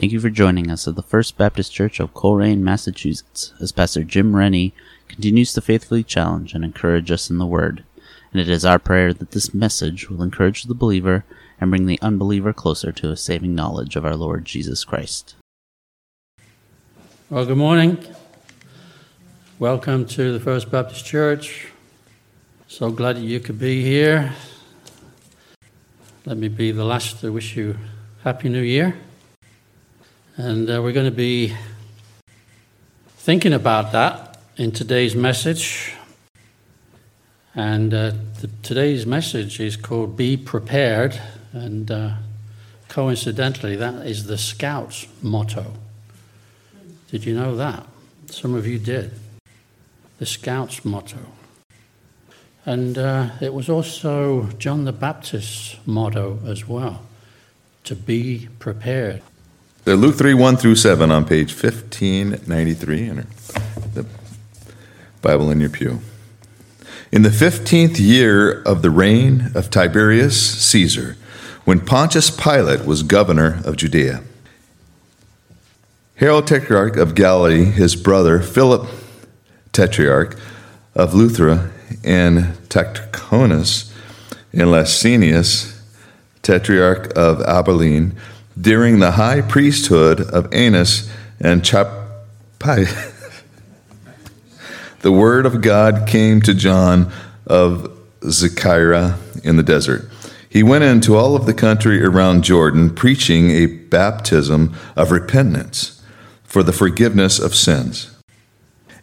Thank 0.00 0.12
you 0.12 0.20
for 0.20 0.30
joining 0.30 0.70
us 0.70 0.88
at 0.88 0.96
the 0.96 1.02
First 1.02 1.36
Baptist 1.36 1.74
Church 1.74 2.00
of 2.00 2.14
Colrain, 2.14 2.64
Massachusetts, 2.64 3.52
as 3.60 3.70
Pastor 3.70 4.02
Jim 4.02 4.34
Rennie 4.34 4.72
continues 5.08 5.52
to 5.52 5.60
faithfully 5.60 6.02
challenge 6.02 6.54
and 6.54 6.64
encourage 6.64 7.10
us 7.10 7.28
in 7.28 7.36
the 7.36 7.44
Word. 7.44 7.84
And 8.32 8.40
it 8.40 8.48
is 8.48 8.64
our 8.64 8.78
prayer 8.78 9.12
that 9.12 9.32
this 9.32 9.52
message 9.52 10.08
will 10.08 10.22
encourage 10.22 10.62
the 10.62 10.74
believer 10.74 11.26
and 11.60 11.70
bring 11.70 11.84
the 11.84 12.00
unbeliever 12.00 12.54
closer 12.54 12.92
to 12.92 13.10
a 13.10 13.16
saving 13.16 13.54
knowledge 13.54 13.94
of 13.94 14.06
our 14.06 14.16
Lord 14.16 14.46
Jesus 14.46 14.84
Christ. 14.84 15.34
Well, 17.28 17.44
good 17.44 17.58
morning. 17.58 18.02
Welcome 19.58 20.06
to 20.06 20.32
the 20.32 20.40
First 20.40 20.70
Baptist 20.70 21.04
Church. 21.04 21.66
So 22.68 22.90
glad 22.90 23.16
that 23.16 23.24
you 23.24 23.38
could 23.38 23.58
be 23.58 23.84
here. 23.84 24.32
Let 26.24 26.38
me 26.38 26.48
be 26.48 26.72
the 26.72 26.84
last 26.84 27.20
to 27.20 27.30
wish 27.30 27.54
you 27.54 27.76
Happy 28.24 28.48
New 28.48 28.62
Year. 28.62 28.96
And 30.42 30.70
uh, 30.70 30.80
we're 30.80 30.92
going 30.92 31.04
to 31.04 31.10
be 31.14 31.54
thinking 33.18 33.52
about 33.52 33.92
that 33.92 34.40
in 34.56 34.72
today's 34.72 35.14
message. 35.14 35.92
And 37.54 37.92
uh, 37.92 38.12
the, 38.40 38.48
today's 38.62 39.04
message 39.04 39.60
is 39.60 39.76
called 39.76 40.16
Be 40.16 40.38
Prepared. 40.38 41.20
And 41.52 41.90
uh, 41.90 42.12
coincidentally, 42.88 43.76
that 43.76 44.06
is 44.06 44.28
the 44.28 44.38
Scouts 44.38 45.06
motto. 45.20 45.74
Did 47.10 47.26
you 47.26 47.34
know 47.34 47.54
that? 47.56 47.86
Some 48.30 48.54
of 48.54 48.66
you 48.66 48.78
did. 48.78 49.12
The 50.16 50.24
Scouts 50.24 50.86
motto. 50.86 51.18
And 52.64 52.96
uh, 52.96 53.32
it 53.42 53.52
was 53.52 53.68
also 53.68 54.44
John 54.58 54.86
the 54.86 54.92
Baptist's 54.92 55.76
motto 55.84 56.38
as 56.46 56.66
well 56.66 57.02
to 57.84 57.94
be 57.94 58.48
prepared. 58.58 59.20
So 59.86 59.94
Luke 59.94 60.16
3 60.16 60.34
1 60.34 60.56
through 60.58 60.74
7 60.74 61.10
on 61.10 61.24
page 61.24 61.52
1593 61.52 63.08
in 63.08 63.26
the 63.94 64.04
Bible 65.22 65.50
in 65.50 65.58
your 65.58 65.70
pew. 65.70 66.00
In 67.10 67.22
the 67.22 67.30
15th 67.30 67.98
year 67.98 68.62
of 68.62 68.82
the 68.82 68.90
reign 68.90 69.50
of 69.54 69.70
Tiberius 69.70 70.38
Caesar, 70.64 71.16
when 71.64 71.80
Pontius 71.80 72.30
Pilate 72.30 72.84
was 72.84 73.02
governor 73.02 73.62
of 73.64 73.76
Judea, 73.76 74.22
Herod 76.16 76.46
Tetrarch 76.46 76.98
of 76.98 77.14
Galilee, 77.14 77.64
his 77.64 77.96
brother 77.96 78.40
Philip 78.40 78.86
Tetrarch 79.72 80.38
of 80.94 81.12
Luthra, 81.12 81.70
and 82.04 82.54
Traconitis 82.68 83.90
and 84.52 84.68
Lysanias, 84.68 85.80
Tetrarch 86.42 87.10
of 87.14 87.40
Abilene, 87.42 88.14
during 88.58 88.98
the 88.98 89.12
high 89.12 89.40
priesthood 89.40 90.20
of 90.20 90.52
Annas 90.52 91.10
and 91.40 91.64
Caiaphas. 91.64 92.00
the 95.00 95.12
word 95.12 95.46
of 95.46 95.62
God 95.62 96.06
came 96.06 96.42
to 96.42 96.54
John 96.54 97.12
of 97.46 97.96
Zechariah 98.24 99.14
in 99.42 99.56
the 99.56 99.62
desert. 99.62 100.08
He 100.48 100.62
went 100.62 100.84
into 100.84 101.16
all 101.16 101.36
of 101.36 101.46
the 101.46 101.54
country 101.54 102.02
around 102.02 102.42
Jordan, 102.42 102.94
preaching 102.94 103.50
a 103.50 103.66
baptism 103.66 104.74
of 104.96 105.12
repentance 105.12 106.02
for 106.42 106.64
the 106.64 106.72
forgiveness 106.72 107.38
of 107.38 107.54
sins. 107.54 108.16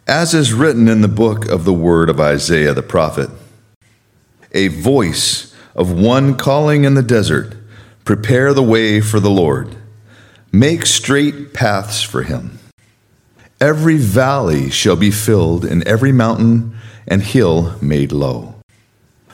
As 0.06 0.34
is 0.34 0.52
written 0.52 0.88
in 0.88 1.00
the 1.00 1.08
book 1.08 1.46
of 1.46 1.64
the 1.64 1.72
word 1.72 2.10
of 2.10 2.20
Isaiah 2.20 2.74
the 2.74 2.82
prophet, 2.82 3.30
a 4.52 4.68
voice 4.68 5.54
of 5.74 5.92
one 5.92 6.36
calling 6.36 6.84
in 6.84 6.94
the 6.94 7.02
desert, 7.02 7.57
Prepare 8.08 8.54
the 8.54 8.62
way 8.62 9.02
for 9.02 9.20
the 9.20 9.28
Lord, 9.28 9.76
make 10.50 10.86
straight 10.86 11.52
paths 11.52 12.02
for 12.02 12.22
him. 12.22 12.58
Every 13.60 13.98
valley 13.98 14.70
shall 14.70 14.96
be 14.96 15.10
filled, 15.10 15.66
and 15.66 15.86
every 15.86 16.10
mountain 16.10 16.74
and 17.06 17.20
hill 17.20 17.76
made 17.82 18.10
low. 18.10 18.54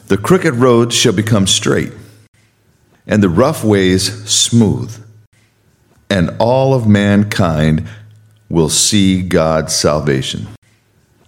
The 0.09 0.17
crooked 0.17 0.57
roads 0.57 0.93
shall 0.93 1.13
become 1.13 1.47
straight, 1.47 1.93
and 3.07 3.23
the 3.23 3.29
rough 3.29 3.63
ways 3.63 4.29
smooth, 4.29 5.01
and 6.11 6.35
all 6.41 6.75
of 6.75 6.89
mankind 6.89 7.87
will 8.49 8.69
see 8.69 9.23
God's 9.23 9.73
salvation. 9.73 10.49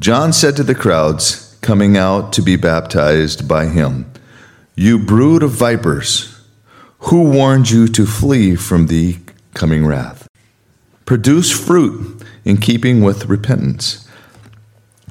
John 0.00 0.32
said 0.32 0.56
to 0.56 0.64
the 0.64 0.74
crowds 0.74 1.56
coming 1.60 1.96
out 1.96 2.32
to 2.32 2.42
be 2.42 2.56
baptized 2.56 3.46
by 3.46 3.66
him, 3.66 4.10
You 4.74 4.98
brood 4.98 5.44
of 5.44 5.52
vipers, 5.52 6.35
who 7.06 7.30
warned 7.30 7.70
you 7.70 7.86
to 7.86 8.04
flee 8.04 8.56
from 8.56 8.88
the 8.88 9.16
coming 9.54 9.86
wrath? 9.86 10.26
Produce 11.04 11.52
fruit 11.52 12.24
in 12.44 12.56
keeping 12.56 13.00
with 13.00 13.26
repentance, 13.26 14.08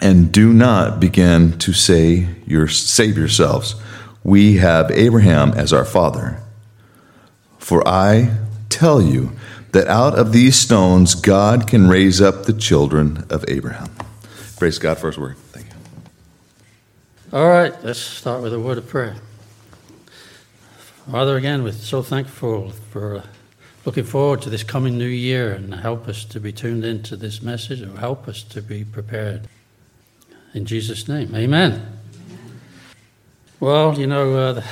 and 0.02 0.30
do 0.32 0.52
not 0.52 1.00
begin 1.00 1.58
to 1.60 1.72
say 1.72 2.28
your, 2.46 2.68
save 2.68 3.18
yourselves, 3.18 3.76
We 4.24 4.58
have 4.58 4.92
Abraham 4.92 5.52
as 5.52 5.72
our 5.72 5.86
father. 5.86 6.42
For 7.60 7.88
I 7.88 8.38
tell 8.70 9.02
you 9.02 9.32
that 9.72 9.88
out 9.88 10.20
of 10.20 10.34
these 10.34 10.58
stones 10.58 11.16
God 11.16 11.66
can 11.68 11.88
raise 11.88 12.20
up 12.20 12.44
the 12.44 12.54
children 12.54 13.26
of 13.30 13.46
Abraham. 13.48 13.90
Praise 14.58 14.80
God 14.80 14.98
for 14.98 15.08
his 15.08 15.18
word. 15.18 15.38
Thank 15.38 15.68
you. 15.68 17.38
All 17.38 17.48
right, 17.48 17.74
let's 17.84 18.00
start 18.00 18.42
with 18.42 18.54
a 18.54 18.60
word 18.60 18.78
of 18.78 18.88
prayer. 18.88 19.16
Father, 21.12 21.38
again, 21.38 21.64
we're 21.64 21.72
so 21.72 22.02
thankful 22.02 22.72
for 22.72 23.24
looking 23.86 24.06
forward 24.06 24.42
to 24.42 24.50
this 24.50 24.64
coming 24.64 24.98
new 24.98 25.06
year 25.06 25.54
and 25.54 25.72
help 25.76 26.08
us 26.08 26.26
to 26.26 26.40
be 26.40 26.52
tuned 26.52 26.84
into 26.84 27.16
this 27.16 27.44
message 27.44 27.80
and 27.82 28.00
help 28.00 28.28
us 28.28 28.42
to 28.42 28.60
be 28.60 28.84
prepared. 28.84 29.48
In 30.56 30.66
Jesus' 30.66 31.08
name, 31.08 31.36
amen. 31.36 32.00
Well, 33.60 34.00
you 34.00 34.08
know, 34.08 34.36
uh, 34.36 34.64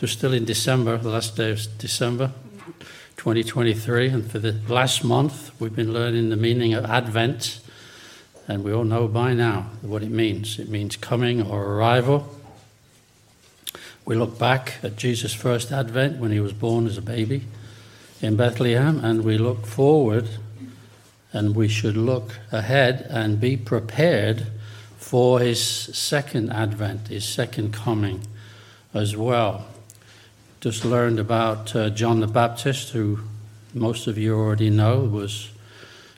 we're 0.00 0.08
still 0.08 0.32
in 0.32 0.46
December, 0.46 0.96
the 0.96 1.10
last 1.10 1.36
day 1.36 1.50
of 1.50 1.60
December 1.76 2.32
2023, 3.18 4.08
and 4.08 4.30
for 4.30 4.38
the 4.38 4.58
last 4.66 5.04
month 5.04 5.50
we've 5.60 5.76
been 5.76 5.92
learning 5.92 6.30
the 6.30 6.36
meaning 6.36 6.72
of 6.72 6.86
Advent, 6.86 7.60
and 8.48 8.64
we 8.64 8.72
all 8.72 8.84
know 8.84 9.06
by 9.06 9.34
now 9.34 9.66
what 9.82 10.02
it 10.02 10.10
means. 10.10 10.58
It 10.58 10.70
means 10.70 10.96
coming 10.96 11.42
or 11.42 11.62
arrival. 11.62 12.34
We 14.04 14.16
look 14.16 14.38
back 14.38 14.74
at 14.82 14.96
Jesus' 14.96 15.32
first 15.32 15.72
advent 15.72 16.18
when 16.18 16.30
he 16.30 16.40
was 16.40 16.52
born 16.52 16.86
as 16.86 16.98
a 16.98 17.02
baby 17.02 17.44
in 18.20 18.36
Bethlehem, 18.36 19.02
and 19.02 19.24
we 19.24 19.38
look 19.38 19.66
forward 19.66 20.28
and 21.32 21.56
we 21.56 21.68
should 21.68 21.96
look 21.96 22.38
ahead 22.52 23.06
and 23.10 23.40
be 23.40 23.56
prepared 23.56 24.46
for 24.98 25.40
his 25.40 25.60
second 25.62 26.50
advent, 26.50 27.08
his 27.08 27.24
second 27.24 27.72
coming 27.72 28.20
as 28.92 29.16
well. 29.16 29.66
Just 30.60 30.84
learned 30.84 31.18
about 31.18 31.74
uh, 31.74 31.90
John 31.90 32.20
the 32.20 32.26
Baptist, 32.26 32.90
who 32.90 33.20
most 33.72 34.06
of 34.06 34.16
you 34.16 34.38
already 34.38 34.70
know 34.70 35.00
was 35.00 35.50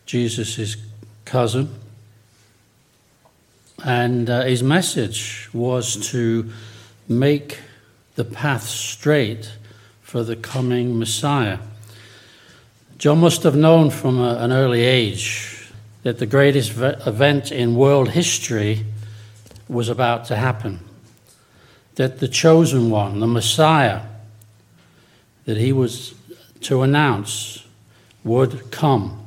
Jesus' 0.06 0.76
cousin. 1.24 1.68
And 3.84 4.28
uh, 4.28 4.42
his 4.42 4.62
message 4.62 5.48
was 5.52 5.96
to 6.10 6.50
make 7.08 7.58
the 8.16 8.24
path 8.24 8.64
straight 8.64 9.52
for 10.02 10.24
the 10.24 10.36
coming 10.36 10.98
Messiah. 10.98 11.58
John 12.98 13.20
must 13.20 13.42
have 13.42 13.54
known 13.54 13.90
from 13.90 14.18
a, 14.18 14.38
an 14.38 14.52
early 14.52 14.82
age 14.82 15.70
that 16.02 16.18
the 16.18 16.26
greatest 16.26 16.72
event 16.76 17.52
in 17.52 17.74
world 17.74 18.10
history 18.10 18.86
was 19.68 19.88
about 19.88 20.24
to 20.26 20.36
happen. 20.36 20.80
That 21.96 22.20
the 22.20 22.28
chosen 22.28 22.90
one, 22.90 23.20
the 23.20 23.26
Messiah, 23.26 24.02
that 25.44 25.56
he 25.56 25.72
was 25.72 26.14
to 26.62 26.82
announce 26.82 27.64
would 28.24 28.70
come 28.70 29.24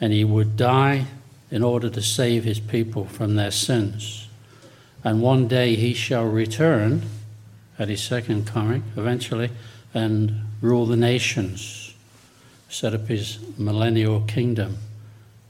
and 0.00 0.12
he 0.12 0.24
would 0.24 0.56
die 0.56 1.06
in 1.50 1.62
order 1.62 1.88
to 1.88 2.02
save 2.02 2.44
his 2.44 2.60
people 2.60 3.06
from 3.06 3.36
their 3.36 3.50
sins. 3.50 4.28
And 5.02 5.22
one 5.22 5.48
day 5.48 5.74
he 5.74 5.94
shall 5.94 6.24
return 6.24 7.02
at 7.78 7.88
his 7.88 8.02
second 8.02 8.46
coming, 8.46 8.82
eventually, 8.96 9.50
and 9.94 10.44
rule 10.60 10.86
the 10.86 10.96
nations, 10.96 11.94
set 12.68 12.94
up 12.94 13.06
his 13.06 13.38
millennial 13.56 14.20
kingdom 14.22 14.76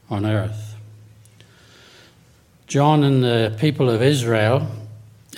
on 0.09 0.25
earth. 0.25 0.75
John 2.67 3.03
and 3.03 3.23
the 3.23 3.55
people 3.59 3.89
of 3.89 4.01
Israel 4.01 4.67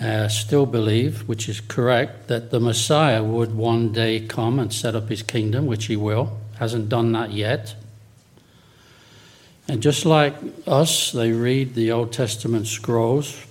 uh, 0.02 0.28
still 0.28 0.66
believe, 0.66 1.28
which 1.28 1.48
is 1.48 1.62
correct, 1.62 2.28
that 2.28 2.52
the 2.52 2.60
Messiah 2.60 3.24
would 3.24 3.56
one 3.56 3.94
day 3.94 4.20
come 4.20 4.60
and 4.60 4.74
set 4.74 4.96
up 4.96 5.10
his 5.10 5.24
kingdom, 5.24 5.66
which 5.66 5.86
he 5.86 5.96
will. 5.96 6.38
Hasn't 6.58 6.90
done 6.90 7.12
that 7.14 7.32
yet. 7.32 7.76
And 9.68 9.82
just 9.82 10.06
like 10.06 10.36
us, 10.68 11.12
they 11.12 11.32
read 11.32 11.76
the 11.76 11.92
Old 11.92 12.12
Testament 12.12 12.68
scrolls 12.68 13.46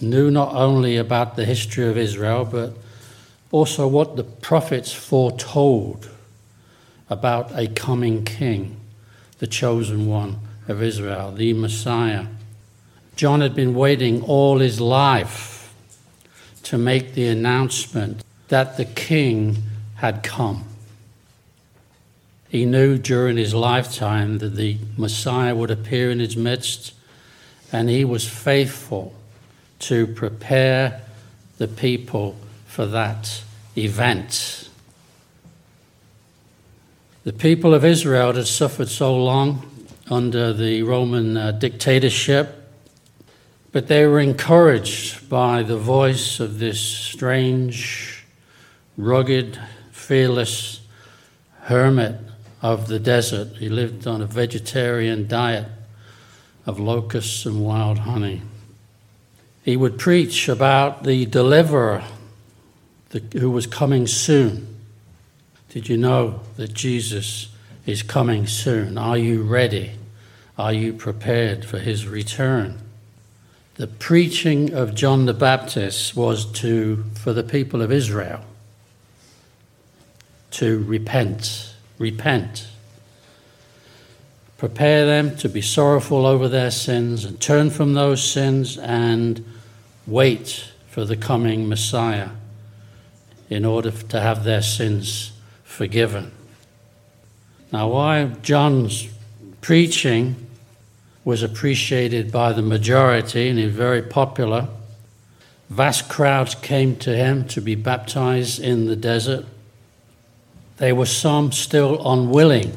knew 0.00 0.30
not 0.30 0.54
only 0.54 0.96
about 0.96 1.36
the 1.36 1.44
history 1.44 1.88
of 1.88 1.96
Israel, 1.96 2.44
but 2.44 2.74
also 3.50 3.86
what 3.86 4.16
the 4.16 4.24
prophets 4.24 4.92
foretold 4.92 6.10
about 7.08 7.56
a 7.56 7.68
coming 7.68 8.24
king, 8.24 8.80
the 9.38 9.46
chosen 9.46 10.06
one 10.06 10.38
of 10.68 10.82
Israel, 10.82 11.32
the 11.32 11.52
Messiah. 11.52 12.26
John 13.16 13.40
had 13.40 13.54
been 13.54 13.74
waiting 13.74 14.22
all 14.22 14.58
his 14.58 14.80
life 14.80 15.72
to 16.64 16.78
make 16.78 17.14
the 17.14 17.28
announcement 17.28 18.24
that 18.48 18.76
the 18.76 18.84
king 18.84 19.62
had 19.96 20.22
come. 20.22 20.64
He 22.48 22.64
knew 22.64 22.98
during 22.98 23.36
his 23.36 23.54
lifetime 23.54 24.38
that 24.38 24.56
the 24.56 24.78
Messiah 24.96 25.54
would 25.54 25.70
appear 25.70 26.10
in 26.10 26.20
his 26.20 26.36
midst, 26.36 26.92
and 27.72 27.88
he 27.88 28.04
was 28.04 28.28
faithful 28.28 29.14
to 29.88 30.06
prepare 30.06 31.00
the 31.58 31.68
people 31.68 32.36
for 32.66 32.86
that 32.86 33.42
event. 33.76 34.68
The 37.24 37.32
people 37.32 37.72
of 37.74 37.84
Israel 37.84 38.32
had 38.32 38.46
suffered 38.46 38.88
so 38.88 39.16
long 39.16 39.66
under 40.10 40.52
the 40.52 40.82
Roman 40.82 41.36
uh, 41.36 41.52
dictatorship, 41.52 42.68
but 43.72 43.88
they 43.88 44.06
were 44.06 44.20
encouraged 44.20 45.28
by 45.28 45.62
the 45.62 45.78
voice 45.78 46.40
of 46.40 46.58
this 46.58 46.80
strange, 46.80 48.24
rugged, 48.96 49.58
fearless 49.90 50.80
hermit 51.62 52.16
of 52.60 52.88
the 52.88 52.98
desert. 52.98 53.48
He 53.56 53.68
lived 53.68 54.06
on 54.06 54.20
a 54.20 54.26
vegetarian 54.26 55.26
diet 55.26 55.66
of 56.66 56.78
locusts 56.78 57.46
and 57.46 57.64
wild 57.64 57.98
honey. 58.00 58.42
He 59.64 59.78
would 59.78 59.98
preach 59.98 60.46
about 60.50 61.04
the 61.04 61.24
deliverer 61.24 62.04
who 63.32 63.50
was 63.50 63.66
coming 63.66 64.06
soon. 64.06 64.76
Did 65.70 65.88
you 65.88 65.96
know 65.96 66.40
that 66.56 66.74
Jesus 66.74 67.48
is 67.86 68.02
coming 68.02 68.46
soon? 68.46 68.98
Are 68.98 69.16
you 69.16 69.42
ready? 69.42 69.92
Are 70.58 70.72
you 70.72 70.92
prepared 70.92 71.64
for 71.64 71.78
his 71.78 72.06
return? 72.06 72.78
The 73.76 73.86
preaching 73.86 74.74
of 74.74 74.94
John 74.94 75.24
the 75.24 75.32
Baptist 75.32 76.14
was 76.14 76.44
to 76.60 77.02
for 77.14 77.32
the 77.32 77.42
people 77.42 77.80
of 77.80 77.90
Israel 77.90 78.44
to 80.52 80.84
repent, 80.84 81.74
repent. 81.98 82.68
Prepare 84.58 85.06
them 85.06 85.36
to 85.38 85.48
be 85.48 85.62
sorrowful 85.62 86.26
over 86.26 86.48
their 86.48 86.70
sins 86.70 87.24
and 87.24 87.40
turn 87.40 87.70
from 87.70 87.94
those 87.94 88.22
sins 88.22 88.78
and 88.78 89.44
wait 90.06 90.72
for 90.88 91.04
the 91.04 91.16
coming 91.16 91.68
Messiah 91.68 92.30
in 93.50 93.64
order 93.64 93.90
to 93.90 94.20
have 94.20 94.44
their 94.44 94.62
sins 94.62 95.32
forgiven. 95.62 96.32
Now, 97.72 97.88
why 97.88 98.26
John's 98.42 99.08
preaching 99.60 100.36
was 101.24 101.42
appreciated 101.42 102.30
by 102.30 102.52
the 102.52 102.62
majority 102.62 103.48
and 103.48 103.58
is 103.58 103.72
very 103.72 104.02
popular, 104.02 104.68
vast 105.70 106.08
crowds 106.08 106.54
came 106.54 106.96
to 106.96 107.16
him 107.16 107.46
to 107.48 107.60
be 107.60 107.74
baptized 107.74 108.60
in 108.60 108.86
the 108.86 108.96
desert. 108.96 109.46
There 110.76 110.94
were 110.94 111.06
some 111.06 111.50
still 111.50 112.06
unwilling 112.06 112.72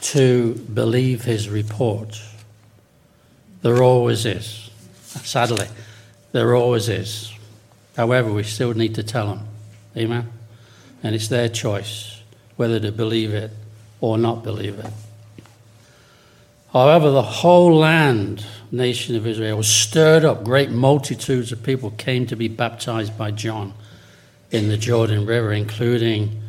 to 0.00 0.54
believe 0.54 1.24
his 1.24 1.48
report. 1.48 2.20
There 3.62 3.82
always 3.82 4.26
is, 4.26 4.70
sadly. 5.22 5.66
There 6.34 6.56
always 6.56 6.88
is. 6.88 7.32
However, 7.96 8.32
we 8.32 8.42
still 8.42 8.74
need 8.74 8.96
to 8.96 9.04
tell 9.04 9.28
them. 9.28 9.46
Amen? 9.96 10.32
And 11.00 11.14
it's 11.14 11.28
their 11.28 11.48
choice 11.48 12.22
whether 12.56 12.80
to 12.80 12.90
believe 12.90 13.32
it 13.32 13.52
or 14.00 14.18
not 14.18 14.42
believe 14.42 14.80
it. 14.80 14.90
However, 16.72 17.12
the 17.12 17.22
whole 17.22 17.76
land, 17.76 18.44
nation 18.72 19.14
of 19.14 19.28
Israel, 19.28 19.58
was 19.58 19.68
stirred 19.68 20.24
up. 20.24 20.42
Great 20.42 20.70
multitudes 20.70 21.52
of 21.52 21.62
people 21.62 21.92
came 21.92 22.26
to 22.26 22.34
be 22.34 22.48
baptized 22.48 23.16
by 23.16 23.30
John 23.30 23.72
in 24.50 24.68
the 24.68 24.76
Jordan 24.76 25.26
River, 25.26 25.52
including 25.52 26.42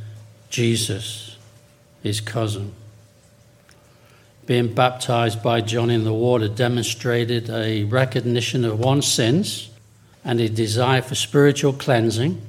Jesus, 0.49 1.37
his 2.01 2.21
cousin. 2.21 2.73
Being 4.47 4.73
baptized 4.73 5.43
by 5.43 5.61
John 5.61 5.91
in 5.91 6.05
the 6.05 6.13
water 6.13 6.47
demonstrated 6.47 7.51
a 7.51 7.83
recognition 7.83 8.65
of 8.65 8.79
one's 8.79 9.05
sins 9.05 9.69
and 10.25 10.41
a 10.41 10.49
desire 10.49 11.01
for 11.01 11.15
spiritual 11.15 11.71
cleansing 11.71 12.41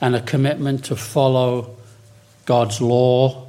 and 0.00 0.14
a 0.14 0.20
commitment 0.20 0.84
to 0.84 0.96
follow 0.96 1.76
God's 2.44 2.80
law 2.82 3.46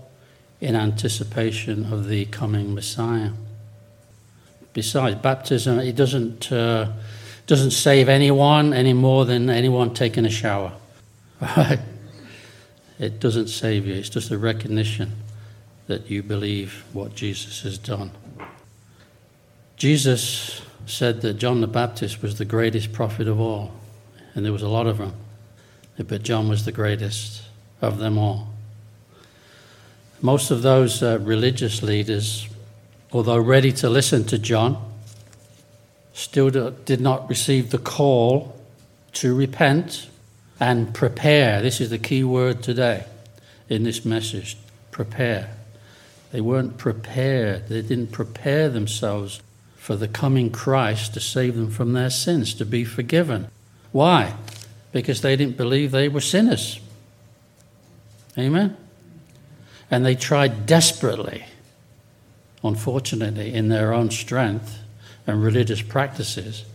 in 0.61 0.75
anticipation 0.75 1.91
of 1.91 2.07
the 2.07 2.25
coming 2.25 2.73
Messiah. 2.73 3.31
Besides, 4.71 5.15
baptism 5.15 5.79
it 5.79 5.95
doesn't 5.95 6.51
uh, 6.51 6.91
doesn't 7.47 7.71
save 7.71 8.07
anyone 8.07 8.73
any 8.73 8.93
more 8.93 9.25
than 9.25 9.49
anyone 9.49 9.93
taking 9.93 10.25
a 10.25 10.29
shower. 10.29 10.71
It 12.99 13.19
doesn't 13.19 13.47
save 13.47 13.85
you. 13.85 13.93
It's 13.93 14.09
just 14.09 14.31
a 14.31 14.37
recognition 14.37 15.13
that 15.85 16.09
you 16.09 16.23
believe 16.23 16.83
what 16.93 17.15
Jesus 17.15 17.61
has 17.61 17.77
done. 17.77 18.11
Jesus 19.75 20.61
said 20.87 21.21
that 21.21 21.35
John 21.35 21.61
the 21.61 21.67
Baptist 21.67 22.21
was 22.21 22.37
the 22.37 22.45
greatest 22.45 22.93
prophet 22.93 23.27
of 23.27 23.39
all, 23.39 23.73
and 24.33 24.45
there 24.45 24.53
was 24.53 24.61
a 24.61 24.69
lot 24.69 24.87
of 24.87 24.97
them, 24.97 25.13
but 25.97 26.23
John 26.23 26.47
was 26.47 26.65
the 26.65 26.71
greatest 26.71 27.43
of 27.81 27.99
them 27.99 28.17
all. 28.17 28.47
Most 30.21 30.49
of 30.49 30.61
those 30.61 31.03
uh, 31.03 31.19
religious 31.21 31.83
leaders, 31.83 32.47
although 33.11 33.37
ready 33.37 33.71
to 33.73 33.89
listen 33.89 34.23
to 34.25 34.39
John, 34.39 34.83
still 36.13 36.49
did 36.49 37.01
not 37.01 37.29
receive 37.29 37.69
the 37.69 37.77
call 37.77 38.59
to 39.13 39.35
repent 39.35 40.07
and 40.59 40.93
prepare. 40.93 41.61
This 41.61 41.79
is 41.81 41.89
the 41.89 41.99
key 41.99 42.23
word 42.23 42.63
today 42.63 43.03
in 43.69 43.83
this 43.83 44.05
message 44.05 44.57
prepare. 44.89 45.51
They 46.31 46.41
weren't 46.41 46.77
prepared, 46.77 47.67
they 47.67 47.81
didn't 47.81 48.11
prepare 48.11 48.69
themselves 48.69 49.41
for 49.87 49.95
the 49.95 50.07
coming 50.09 50.49
Christ 50.49 51.13
to 51.13 51.21
save 51.21 51.55
them 51.55 51.71
from 51.71 51.93
their 51.93 52.09
sins, 52.09 52.53
to 52.55 52.65
be 52.65 52.83
forgiven. 52.83 53.47
Why? 53.93 54.33
Because 54.91 55.21
they 55.21 55.37
didn't 55.37 55.55
believe 55.55 55.91
they 55.91 56.09
were 56.09 56.19
sinners. 56.19 56.81
Amen? 58.37 58.75
And 59.89 60.05
they 60.05 60.13
tried 60.13 60.65
desperately, 60.65 61.45
unfortunately, 62.65 63.53
in 63.53 63.69
their 63.69 63.93
own 63.93 64.11
strength 64.11 64.77
and 65.25 65.41
religious 65.41 65.81
practices, 65.81 66.65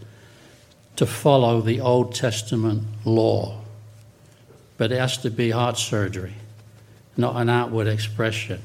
to 0.97 1.05
follow 1.05 1.61
the 1.61 1.83
Old 1.83 2.15
Testament 2.15 2.85
law. 3.05 3.61
But 4.79 4.91
it 4.91 4.99
has 4.99 5.19
to 5.19 5.31
be 5.31 5.51
heart 5.51 5.77
surgery, 5.77 6.37
not 7.19 7.37
an 7.37 7.51
outward 7.51 7.89
expression 7.89 8.63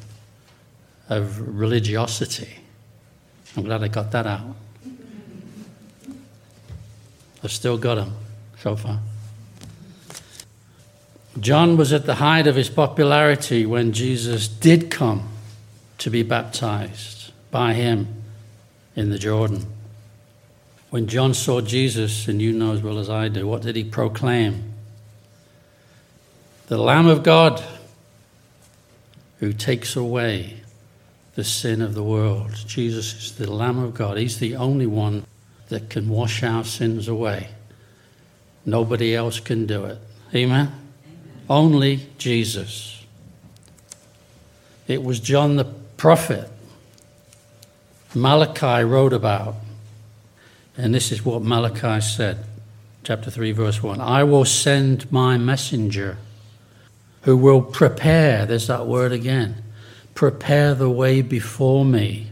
of 1.10 1.38
religiosity. 1.38 2.60
I'm 3.58 3.64
glad 3.64 3.84
I 3.84 3.88
got 3.88 4.12
that 4.12 4.28
out. 4.28 4.56
I've 7.44 7.52
still 7.52 7.78
got 7.78 7.96
them 7.96 8.14
so 8.60 8.76
far. 8.76 9.00
John 11.40 11.76
was 11.76 11.92
at 11.92 12.06
the 12.06 12.16
height 12.16 12.46
of 12.46 12.56
his 12.56 12.70
popularity 12.70 13.66
when 13.66 13.94
Jesus 13.94 14.48
did 14.48 14.92
come 14.92 15.30
to 15.98 16.12
be 16.12 16.22
baptized 16.22 17.32
by 17.50 17.74
him 17.74 18.22
in 18.96 19.10
the 19.10 19.18
Jordan. 19.18 19.66
When 20.92 21.08
John 21.08 21.34
saw 21.34 21.62
Jesus, 21.62 22.28
and 22.28 22.40
you 22.42 22.54
know 22.54 22.74
as 22.74 22.82
well 22.82 23.00
as 23.00 23.10
I 23.10 23.28
do, 23.28 23.48
what 23.48 23.64
did 23.64 23.76
he 23.76 23.84
proclaim? 23.84 24.74
The 26.68 26.78
Lamb 26.78 27.08
of 27.08 27.24
God 27.24 27.64
who 29.40 29.52
takes 29.52 29.96
away 29.96 30.62
the 31.38 31.44
sin 31.44 31.84
of 31.84 31.94
the 31.94 32.02
world. 32.02 32.52
Jesus 32.66 33.14
is 33.14 33.36
the 33.36 33.50
Lamb 33.50 33.78
of 33.78 33.94
God. 33.94 34.18
He's 34.18 34.40
the 34.40 34.56
only 34.56 34.88
one 34.88 35.24
that 35.70 35.88
can 35.88 36.10
wash 36.10 36.42
our 36.42 36.64
sins 36.64 37.08
away. 37.08 37.50
Nobody 38.66 39.14
else 39.14 39.40
can 39.40 39.68
do 39.68 39.86
it. 39.86 40.00
Amen? 40.34 40.68
Amen? 40.68 40.72
Only 41.48 42.10
Jesus. 42.18 43.06
It 44.88 45.04
was 45.04 45.20
John 45.20 45.58
the 45.58 45.66
prophet 45.66 46.50
Malachi 48.16 48.84
wrote 48.84 49.14
about. 49.14 49.58
And 50.76 50.92
this 50.92 51.12
is 51.12 51.24
what 51.24 51.44
Malachi 51.44 52.02
said, 52.02 52.46
chapter 53.04 53.30
3, 53.30 53.52
verse 53.52 53.84
1 53.84 54.02
I 54.02 54.24
will 54.24 54.46
send 54.46 55.12
my 55.12 55.38
messenger 55.38 56.18
who 57.22 57.38
will 57.38 57.62
prepare, 57.62 58.48
there's 58.48 58.66
that 58.66 58.88
word 58.88 59.12
again, 59.12 59.64
prepare 60.18 60.74
the 60.74 60.90
way 60.90 61.22
before 61.22 61.86
me. 61.86 62.32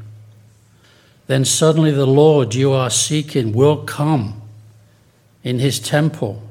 Then 1.28 1.46
suddenly 1.46 1.92
the 1.92 2.08
Lord 2.08 2.56
you 2.56 2.72
are 2.72 2.90
seeking 2.90 3.54
will 3.54 3.84
come 3.84 4.42
in 5.44 5.60
his 5.60 5.80
temple, 5.80 6.42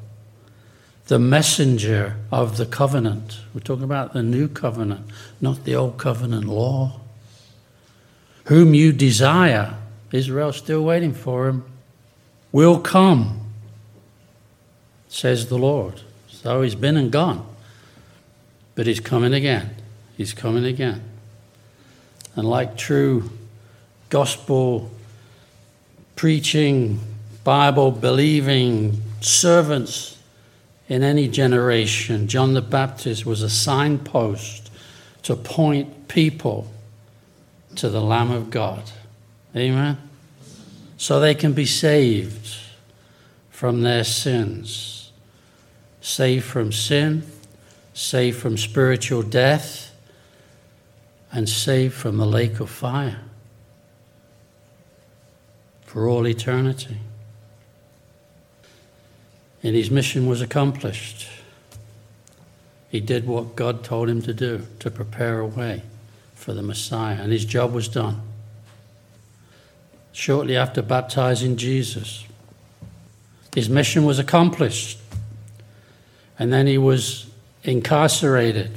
the 1.07 1.19
messenger 1.19 2.17
of 2.31 2.57
the 2.57 2.65
covenant. 2.65 3.41
We're 3.53 3.63
talking 3.63 3.83
about 3.83 4.13
the 4.13 4.23
new 4.23 4.47
covenant, 4.47 5.11
not 5.41 5.65
the 5.65 5.75
old 5.75 5.99
covenant 5.99 6.45
law. 6.45 7.01
Whom 8.45 8.73
you 8.73 8.93
desire, 8.93 9.75
Israel's 10.13 10.57
still 10.57 10.85
waiting 10.85 11.13
for 11.13 11.49
him, 11.49 11.65
will 12.53 12.79
come, 12.79 13.41
says 15.09 15.49
the 15.49 15.59
Lord. 15.59 16.03
So 16.29 16.63
he's 16.63 16.77
been 16.77 16.97
and 16.97 17.11
gone, 17.11 17.45
but 18.77 18.87
he's 18.87 19.01
coming 19.01 19.35
again. 19.35 19.75
He's 20.17 20.33
coming 20.33 20.65
again. 20.65 21.03
And 22.37 22.49
like 22.49 22.77
true 22.77 23.31
gospel 24.11 24.91
preaching, 26.17 27.01
Bible 27.45 27.91
believing 27.91 29.01
servants 29.21 30.19
in 30.89 31.03
any 31.03 31.29
generation, 31.29 32.29
John 32.29 32.55
the 32.55 32.63
Baptist 32.63 33.25
was 33.25 33.43
a 33.43 33.51
signpost 33.51 34.71
to 35.23 35.35
point 35.37 36.09
people 36.09 36.71
to 37.77 37.89
the 37.89 38.01
Lamb 38.01 38.31
of 38.31 38.51
God. 38.51 38.83
Amen? 39.57 39.99
So 40.97 41.21
they 41.21 41.35
can 41.35 41.53
be 41.53 41.67
saved 41.67 42.57
from 43.51 43.83
their 43.83 44.05
sins, 44.05 45.13
saved 46.01 46.45
from 46.45 46.73
sin, 46.73 47.25
saved 47.95 48.39
from 48.39 48.59
spiritual 48.59 49.23
death, 49.23 49.94
and 51.35 51.49
saved 51.49 51.93
from 51.93 52.17
the 52.17 52.27
lake 52.27 52.61
of 52.61 52.71
fire 52.71 53.19
for 55.85 56.09
all 56.09 56.29
eternity. 56.29 56.99
And 59.61 59.75
his 59.75 59.91
mission 59.91 60.27
was 60.29 60.41
accomplished. 60.41 61.29
He 62.89 63.01
did 63.01 63.27
what 63.27 63.57
God 63.57 63.83
told 63.83 64.09
him 64.09 64.23
to 64.23 64.33
do 64.33 64.65
to 64.79 64.91
prepare 64.93 65.41
a 65.41 65.47
way 65.47 65.83
for 66.37 66.53
the 66.55 66.63
Messiah, 66.63 67.21
and 67.21 67.33
his 67.33 67.45
job 67.45 67.73
was 67.73 67.89
done. 67.89 68.21
Shortly 70.13 70.57
after 70.57 70.83
baptizing 70.83 71.57
Jesus, 71.57 72.25
his 73.57 73.69
mission 73.69 74.05
was 74.05 74.21
accomplished, 74.21 75.01
and 76.39 76.53
then 76.53 76.69
he 76.69 76.79
was 76.79 77.27
incarcerated 77.65 78.71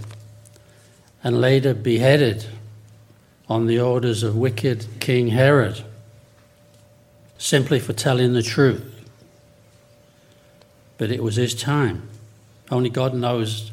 and 1.24 1.42
later 1.42 1.74
beheaded 1.74 2.46
on 3.50 3.68
the 3.68 3.80
orders 3.80 4.24
of 4.24 4.36
wicked 4.36 4.86
King 5.00 5.30
Herod, 5.30 5.84
simply 7.38 7.80
for 7.80 7.94
telling 7.94 8.34
the 8.34 8.44
truth. 8.44 8.94
But 10.98 11.12
it 11.12 11.24
was 11.24 11.36
his 11.36 11.56
time. 11.56 12.10
Only 12.70 12.90
God 12.90 13.14
knows 13.14 13.72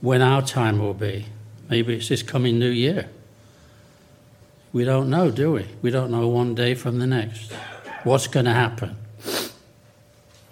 when 0.00 0.22
our 0.22 0.42
time 0.42 0.78
will 0.78 0.94
be. 0.94 1.26
Maybe 1.68 1.96
it's 1.96 2.08
this 2.08 2.22
coming 2.22 2.58
new 2.58 2.70
year. 2.70 3.08
We 4.72 4.84
don't 4.84 5.10
know, 5.10 5.30
do 5.30 5.52
we? 5.52 5.66
We 5.82 5.90
don't 5.90 6.10
know 6.10 6.28
one 6.28 6.54
day 6.54 6.74
from 6.74 6.98
the 6.98 7.06
next 7.06 7.52
what's 8.04 8.28
going 8.28 8.46
to 8.46 8.52
happen. 8.52 8.96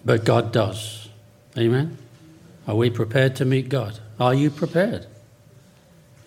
But 0.04 0.24
God 0.24 0.52
does. 0.52 1.08
Amen? 1.56 1.96
Are 2.66 2.74
we 2.74 2.90
prepared 2.90 3.36
to 3.36 3.44
meet 3.44 3.68
God? 3.68 3.98
Are 4.18 4.34
you 4.34 4.50
prepared? 4.50 5.06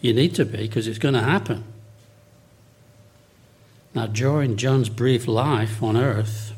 You 0.01 0.13
need 0.13 0.35
to 0.35 0.45
be 0.45 0.57
because 0.57 0.87
it's 0.87 0.99
going 0.99 1.13
to 1.13 1.21
happen. 1.21 1.63
Now, 3.93 4.07
during 4.07 4.57
John's 4.57 4.89
brief 4.89 5.27
life 5.27 5.83
on 5.83 5.95
earth, 5.95 6.53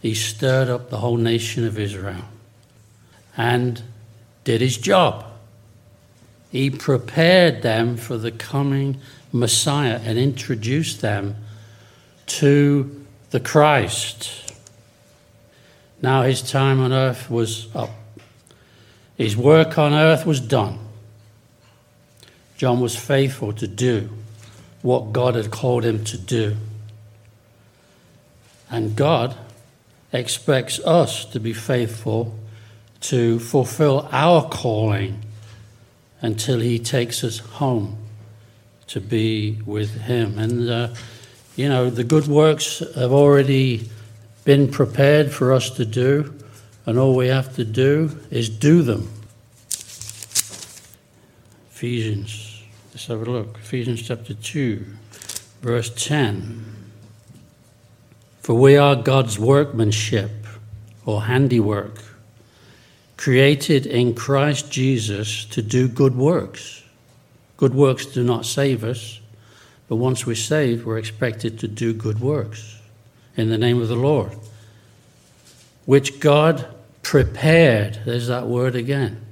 he 0.00 0.14
stirred 0.14 0.68
up 0.68 0.90
the 0.90 0.98
whole 0.98 1.16
nation 1.16 1.64
of 1.64 1.78
Israel 1.78 2.24
and 3.36 3.82
did 4.44 4.60
his 4.60 4.76
job. 4.76 5.24
He 6.50 6.68
prepared 6.68 7.62
them 7.62 7.96
for 7.96 8.18
the 8.18 8.32
coming 8.32 9.00
Messiah 9.32 10.00
and 10.04 10.18
introduced 10.18 11.00
them 11.00 11.36
to 12.26 13.06
the 13.30 13.40
Christ. 13.40 14.52
Now 16.02 16.22
his 16.22 16.42
time 16.42 16.80
on 16.80 16.92
earth 16.92 17.30
was 17.30 17.74
up. 17.74 17.90
His 19.16 19.36
work 19.36 19.78
on 19.78 19.92
earth 19.92 20.26
was 20.26 20.40
done. 20.40 20.81
John 22.62 22.78
was 22.78 22.94
faithful 22.94 23.52
to 23.54 23.66
do 23.66 24.08
what 24.82 25.12
God 25.12 25.34
had 25.34 25.50
called 25.50 25.84
him 25.84 26.04
to 26.04 26.16
do. 26.16 26.56
And 28.70 28.94
God 28.94 29.36
expects 30.12 30.78
us 30.78 31.24
to 31.32 31.40
be 31.40 31.54
faithful 31.54 32.38
to 33.00 33.40
fulfill 33.40 34.08
our 34.12 34.48
calling 34.48 35.24
until 36.20 36.60
he 36.60 36.78
takes 36.78 37.24
us 37.24 37.38
home 37.38 37.98
to 38.86 39.00
be 39.00 39.60
with 39.66 40.02
him. 40.02 40.38
And, 40.38 40.70
uh, 40.70 40.94
you 41.56 41.68
know, 41.68 41.90
the 41.90 42.04
good 42.04 42.28
works 42.28 42.78
have 42.94 43.10
already 43.10 43.90
been 44.44 44.70
prepared 44.70 45.32
for 45.32 45.52
us 45.52 45.68
to 45.70 45.84
do, 45.84 46.32
and 46.86 46.96
all 46.96 47.16
we 47.16 47.26
have 47.26 47.56
to 47.56 47.64
do 47.64 48.20
is 48.30 48.48
do 48.48 48.82
them. 48.82 49.10
Ephesians, 51.72 52.51
let's 52.92 53.06
have 53.06 53.26
a 53.26 53.30
look. 53.30 53.56
Ephesians 53.56 54.02
chapter 54.02 54.34
2, 54.34 54.84
verse 55.62 55.90
10. 56.04 56.62
For 58.40 58.54
we 58.54 58.76
are 58.76 58.94
God's 58.94 59.38
workmanship 59.38 60.30
or 61.06 61.22
handiwork, 61.22 62.02
created 63.16 63.86
in 63.86 64.14
Christ 64.14 64.70
Jesus 64.70 65.46
to 65.46 65.62
do 65.62 65.88
good 65.88 66.16
works. 66.16 66.82
Good 67.56 67.74
works 67.74 68.04
do 68.04 68.22
not 68.22 68.44
save 68.44 68.84
us, 68.84 69.20
but 69.88 69.96
once 69.96 70.26
we're 70.26 70.36
saved, 70.36 70.84
we're 70.84 70.98
expected 70.98 71.58
to 71.60 71.68
do 71.68 71.94
good 71.94 72.20
works 72.20 72.78
in 73.36 73.48
the 73.48 73.58
name 73.58 73.80
of 73.80 73.88
the 73.88 73.96
Lord, 73.96 74.36
which 75.86 76.20
God 76.20 76.66
prepared. 77.02 78.00
There's 78.04 78.26
that 78.26 78.48
word 78.48 78.76
again 78.76 79.24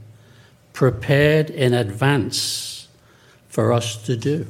prepared 0.72 1.50
in 1.50 1.74
advance 1.74 2.79
for 3.50 3.72
us 3.72 3.96
to 4.06 4.16
do. 4.16 4.46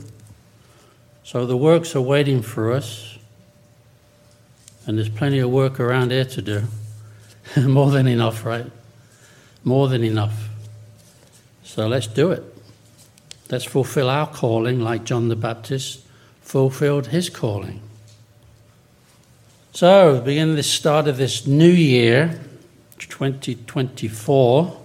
So 1.25 1.47
the 1.47 1.57
works 1.57 1.97
are 1.97 2.01
waiting 2.01 2.43
for 2.43 2.71
us, 2.71 3.19
and 4.87 4.97
there's 4.97 5.09
plenty 5.09 5.39
of 5.41 5.51
work 5.51 5.81
around 5.81 6.13
here 6.13 6.25
to 6.27 6.43
do. 6.43 6.63
More 7.57 7.91
than 7.91 8.07
enough, 8.07 8.45
right? 8.45 8.67
More 9.65 9.89
than 9.89 10.05
enough. 10.05 10.49
So 11.65 11.89
let's 11.89 12.07
do 12.07 12.31
it. 12.31 12.45
Let's 13.51 13.65
fulfill 13.65 14.09
our 14.09 14.29
calling 14.29 14.81
like 14.81 15.05
John 15.05 15.29
the 15.29 15.37
Baptist 15.37 16.05
fulfilled 16.41 17.09
his 17.09 17.31
calling. 17.31 17.81
So, 19.73 20.21
beginning 20.21 20.57
the 20.57 20.63
start 20.63 21.07
of 21.07 21.17
this 21.17 21.47
new 21.47 21.71
year, 21.71 22.41
2024, 22.99 24.81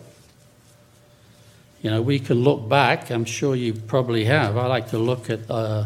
you 1.86 1.92
know, 1.92 2.02
we 2.02 2.18
can 2.18 2.44
look 2.44 2.68
back. 2.68 3.12
I'm 3.12 3.26
sure 3.26 3.56
you 3.56 3.76
probably 3.76 4.26
have. 4.26 4.58
I 4.58 4.66
like 4.66 4.90
to 4.90 4.98
look 4.98 5.30
at 5.30 5.42
uh, 5.52 5.86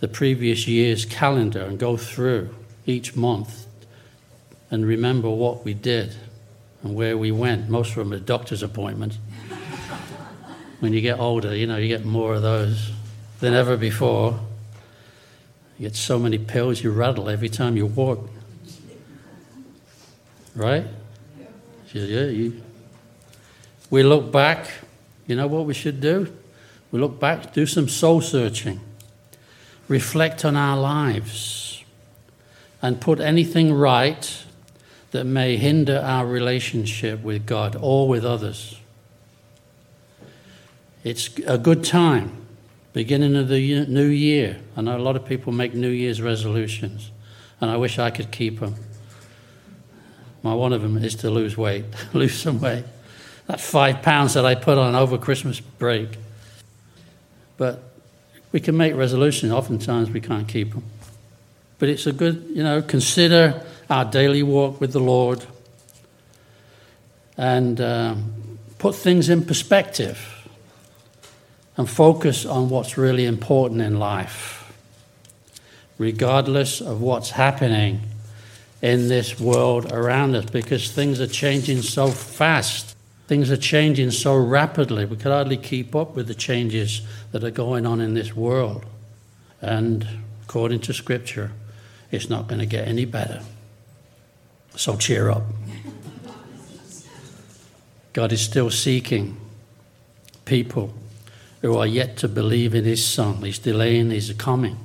the 0.00 0.08
previous 0.08 0.68
year's 0.68 1.06
calendar 1.06 1.62
and 1.62 1.78
go 1.78 1.96
through 1.96 2.54
each 2.84 3.16
month 3.16 3.66
and 4.70 4.84
remember 4.84 5.30
what 5.30 5.64
we 5.64 5.72
did 5.72 6.14
and 6.82 6.94
where 6.94 7.16
we 7.16 7.32
went, 7.32 7.70
most 7.70 7.96
of 7.96 7.96
them 7.96 8.12
are 8.12 8.18
doctor's 8.18 8.62
appointments. 8.62 9.16
when 10.80 10.92
you 10.92 11.00
get 11.00 11.18
older, 11.18 11.56
you 11.56 11.66
know, 11.66 11.78
you 11.78 11.88
get 11.88 12.04
more 12.04 12.34
of 12.34 12.42
those 12.42 12.90
than 13.40 13.54
ever 13.54 13.78
before. 13.78 14.38
You 15.78 15.88
get 15.88 15.96
so 15.96 16.18
many 16.18 16.36
pills, 16.36 16.82
you 16.84 16.90
rattle 16.90 17.30
every 17.30 17.48
time 17.48 17.78
you 17.78 17.86
walk. 17.86 18.28
Right? 20.54 20.84
Yeah, 21.94 22.24
you. 22.26 22.62
We 23.88 24.02
look 24.02 24.30
back 24.30 24.68
you 25.28 25.36
know 25.36 25.46
what 25.46 25.66
we 25.66 25.74
should 25.74 26.00
do? 26.00 26.34
We 26.90 26.98
look 26.98 27.20
back, 27.20 27.52
do 27.52 27.66
some 27.66 27.86
soul 27.86 28.22
searching, 28.22 28.80
reflect 29.86 30.44
on 30.44 30.56
our 30.56 30.76
lives, 30.76 31.84
and 32.80 32.98
put 32.98 33.20
anything 33.20 33.74
right 33.74 34.44
that 35.10 35.24
may 35.24 35.56
hinder 35.58 36.00
our 36.02 36.26
relationship 36.26 37.22
with 37.22 37.44
God 37.44 37.76
or 37.78 38.08
with 38.08 38.24
others. 38.24 38.80
It's 41.04 41.38
a 41.46 41.58
good 41.58 41.84
time, 41.84 42.46
beginning 42.94 43.36
of 43.36 43.48
the 43.48 43.84
new 43.86 44.06
year. 44.06 44.58
I 44.76 44.80
know 44.80 44.96
a 44.96 44.98
lot 44.98 45.14
of 45.14 45.26
people 45.26 45.52
make 45.52 45.74
New 45.74 45.90
Year's 45.90 46.22
resolutions, 46.22 47.10
and 47.60 47.70
I 47.70 47.76
wish 47.76 47.98
I 47.98 48.10
could 48.10 48.30
keep 48.30 48.60
them. 48.60 48.76
My 50.42 50.54
one 50.54 50.72
of 50.72 50.80
them 50.80 50.96
is 50.96 51.14
to 51.16 51.30
lose 51.30 51.58
weight, 51.58 51.84
lose 52.14 52.34
some 52.34 52.60
weight 52.60 52.84
that 53.48 53.60
five 53.60 54.02
pounds 54.02 54.34
that 54.34 54.46
I 54.46 54.54
put 54.54 54.78
on 54.78 54.94
over 54.94 55.18
Christmas 55.18 55.58
break. 55.58 56.10
But 57.56 57.82
we 58.52 58.60
can 58.60 58.76
make 58.76 58.94
resolutions. 58.94 59.50
Oftentimes 59.50 60.10
we 60.10 60.20
can't 60.20 60.46
keep 60.46 60.72
them. 60.72 60.84
But 61.78 61.88
it's 61.88 62.06
a 62.06 62.12
good, 62.12 62.46
you 62.50 62.62
know, 62.62 62.82
consider 62.82 63.64
our 63.90 64.04
daily 64.04 64.42
walk 64.42 64.80
with 64.80 64.92
the 64.92 65.00
Lord 65.00 65.44
and 67.36 67.80
uh, 67.80 68.16
put 68.78 68.94
things 68.94 69.28
in 69.28 69.44
perspective 69.44 70.46
and 71.76 71.88
focus 71.88 72.44
on 72.44 72.68
what's 72.68 72.98
really 72.98 73.24
important 73.24 73.80
in 73.80 73.98
life, 73.98 74.72
regardless 75.96 76.80
of 76.80 77.00
what's 77.00 77.30
happening 77.30 78.00
in 78.82 79.08
this 79.08 79.40
world 79.40 79.90
around 79.92 80.34
us, 80.34 80.46
because 80.46 80.90
things 80.90 81.20
are 81.20 81.26
changing 81.26 81.80
so 81.80 82.08
fast. 82.08 82.87
Things 83.28 83.50
are 83.50 83.58
changing 83.58 84.10
so 84.10 84.34
rapidly, 84.34 85.04
we 85.04 85.16
can 85.16 85.30
hardly 85.30 85.58
keep 85.58 85.94
up 85.94 86.16
with 86.16 86.28
the 86.28 86.34
changes 86.34 87.02
that 87.30 87.44
are 87.44 87.50
going 87.50 87.84
on 87.84 88.00
in 88.00 88.14
this 88.14 88.34
world. 88.34 88.86
And 89.60 90.08
according 90.44 90.80
to 90.80 90.94
Scripture, 90.94 91.52
it's 92.10 92.30
not 92.30 92.48
going 92.48 92.60
to 92.60 92.66
get 92.66 92.88
any 92.88 93.04
better. 93.04 93.42
So 94.76 94.96
cheer 94.96 95.30
up. 95.30 95.42
God 98.14 98.32
is 98.32 98.40
still 98.40 98.70
seeking 98.70 99.36
people 100.46 100.94
who 101.60 101.76
are 101.76 101.86
yet 101.86 102.16
to 102.18 102.28
believe 102.28 102.74
in 102.74 102.84
His 102.84 103.04
Son. 103.04 103.42
He's 103.42 103.58
delaying 103.58 104.10
His 104.10 104.32
coming 104.38 104.78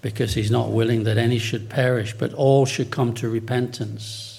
because 0.00 0.32
He's 0.32 0.50
not 0.50 0.70
willing 0.70 1.04
that 1.04 1.18
any 1.18 1.38
should 1.38 1.68
perish, 1.68 2.14
but 2.14 2.32
all 2.32 2.64
should 2.64 2.90
come 2.90 3.12
to 3.14 3.28
repentance. 3.28 4.33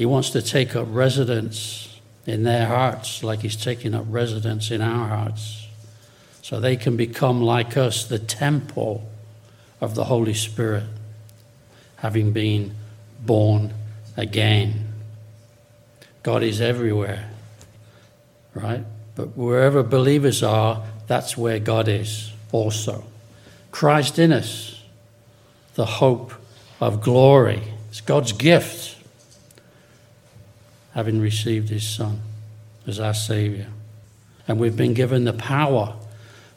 He 0.00 0.06
wants 0.06 0.30
to 0.30 0.40
take 0.40 0.74
up 0.74 0.86
residence 0.88 2.00
in 2.24 2.42
their 2.42 2.66
hearts 2.66 3.22
like 3.22 3.40
He's 3.40 3.54
taking 3.54 3.92
up 3.92 4.06
residence 4.08 4.70
in 4.70 4.80
our 4.80 5.08
hearts 5.08 5.66
so 6.40 6.58
they 6.58 6.76
can 6.76 6.96
become 6.96 7.42
like 7.42 7.76
us, 7.76 8.06
the 8.06 8.18
temple 8.18 9.06
of 9.78 9.94
the 9.94 10.04
Holy 10.04 10.32
Spirit, 10.32 10.84
having 11.96 12.32
been 12.32 12.74
born 13.20 13.74
again. 14.16 14.86
God 16.22 16.42
is 16.42 16.62
everywhere, 16.62 17.28
right? 18.54 18.86
But 19.14 19.36
wherever 19.36 19.82
believers 19.82 20.42
are, 20.42 20.82
that's 21.08 21.36
where 21.36 21.58
God 21.58 21.88
is 21.88 22.32
also. 22.52 23.04
Christ 23.70 24.18
in 24.18 24.32
us, 24.32 24.82
the 25.74 25.84
hope 25.84 26.32
of 26.80 27.02
glory. 27.02 27.62
It's 27.90 28.00
God's 28.00 28.32
gift, 28.32 28.89
having 30.94 31.20
received 31.20 31.68
His 31.68 31.86
Son 31.86 32.20
as 32.86 32.98
our 32.98 33.14
Savior. 33.14 33.68
And 34.48 34.58
we've 34.58 34.76
been 34.76 34.94
given 34.94 35.24
the 35.24 35.32
power 35.32 35.94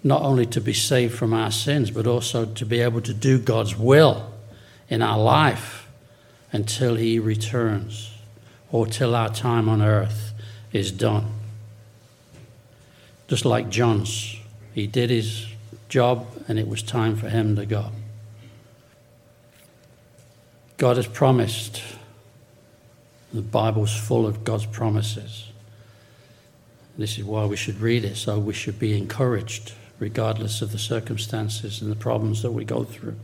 not 0.04 0.22
only 0.22 0.46
to 0.48 0.60
be 0.60 0.74
saved 0.74 1.16
from 1.16 1.34
our 1.34 1.52
sins, 1.52 1.92
but 1.92 2.08
also 2.08 2.46
to 2.46 2.66
be 2.66 2.80
able 2.80 3.02
to 3.02 3.14
do 3.14 3.40
God's 3.40 3.78
will 3.78 4.34
in 4.90 5.02
our 5.02 5.18
life 5.18 5.88
until 6.52 6.96
He 6.96 7.20
returns 7.20 8.12
or 8.72 8.88
till 8.88 9.16
our 9.16 9.30
time 9.30 9.70
on 9.70 9.82
earth 9.82 10.34
is 10.74 10.92
done. 10.92 11.28
Just 13.28 13.46
like 13.46 13.70
John's, 13.70 14.36
he 14.74 14.88
did 14.88 15.10
his 15.10 15.48
job 15.88 16.28
and 16.48 16.60
it 16.60 16.68
was 16.68 16.82
time 16.82 17.16
for 17.16 17.30
him 17.30 17.56
to 17.56 17.66
go. 17.66 17.92
God 20.78 20.98
has 20.98 21.08
promised. 21.08 21.82
The 23.34 23.42
Bible's 23.42 23.96
full 23.96 24.28
of 24.28 24.44
God's 24.44 24.68
promises. 24.68 25.52
This 26.98 27.18
is 27.18 27.24
why 27.24 27.46
we 27.46 27.56
should 27.56 27.80
read 27.80 28.06
it, 28.06 28.16
so 28.16 28.38
we 28.38 28.54
should 28.54 28.78
be 28.78 28.96
encouraged 28.96 29.74
regardless 30.00 30.62
of 30.62 30.72
the 30.72 30.78
circumstances 30.78 31.82
and 31.82 31.92
the 31.92 31.96
problems 31.96 32.42
that 32.44 32.52
we 32.52 32.66
go 32.66 32.84
through. 32.84 33.16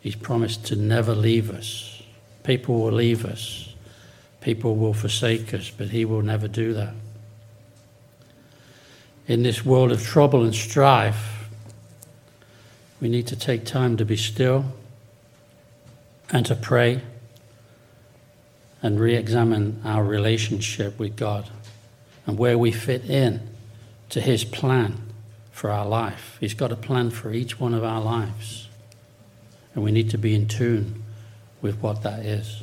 He's 0.00 0.16
promised 0.16 0.64
to 0.66 0.76
never 0.76 1.14
leave 1.14 1.50
us. 1.50 2.02
People 2.42 2.80
will 2.80 2.92
leave 2.92 3.24
us, 3.24 3.74
people 4.40 4.74
will 4.76 4.94
forsake 4.94 5.52
us, 5.52 5.70
but 5.70 5.88
He 5.88 6.04
will 6.04 6.22
never 6.22 6.48
do 6.48 6.72
that. 6.72 6.94
In 9.28 9.42
this 9.42 9.64
world 9.64 9.92
of 9.92 10.02
trouble 10.02 10.42
and 10.42 10.54
strife, 10.54 11.48
we 13.00 13.08
need 13.08 13.26
to 13.28 13.36
take 13.36 13.64
time 13.64 13.96
to 13.98 14.04
be 14.04 14.16
still 14.16 14.64
and 16.30 16.44
to 16.46 16.56
pray 16.56 17.02
and 18.82 18.98
re 18.98 19.14
examine 19.14 19.80
our 19.84 20.04
relationship 20.04 20.98
with 20.98 21.16
God 21.16 21.48
and 22.26 22.38
where 22.38 22.56
we 22.56 22.72
fit 22.72 23.04
in 23.08 23.48
to 24.10 24.20
His 24.20 24.44
plan 24.44 24.96
for 25.52 25.70
our 25.70 25.86
life. 25.86 26.36
He's 26.40 26.54
got 26.54 26.72
a 26.72 26.76
plan 26.76 27.10
for 27.10 27.32
each 27.32 27.60
one 27.60 27.74
of 27.74 27.84
our 27.84 28.00
lives. 28.00 28.68
And 29.74 29.84
we 29.84 29.92
need 29.92 30.10
to 30.10 30.18
be 30.18 30.34
in 30.34 30.48
tune 30.48 31.02
with 31.60 31.76
what 31.82 32.02
that 32.02 32.20
is. 32.20 32.62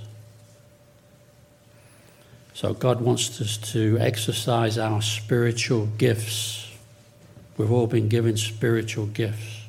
So, 2.53 2.73
God 2.73 3.01
wants 3.01 3.39
us 3.39 3.57
to 3.71 3.99
exercise 3.99 4.79
our 4.79 5.01
spiritual 5.03 5.85
gifts. 5.97 6.71
We've 7.55 7.71
all 7.71 7.85
been 7.85 8.09
given 8.09 8.35
spiritual 8.35 9.05
gifts 9.05 9.61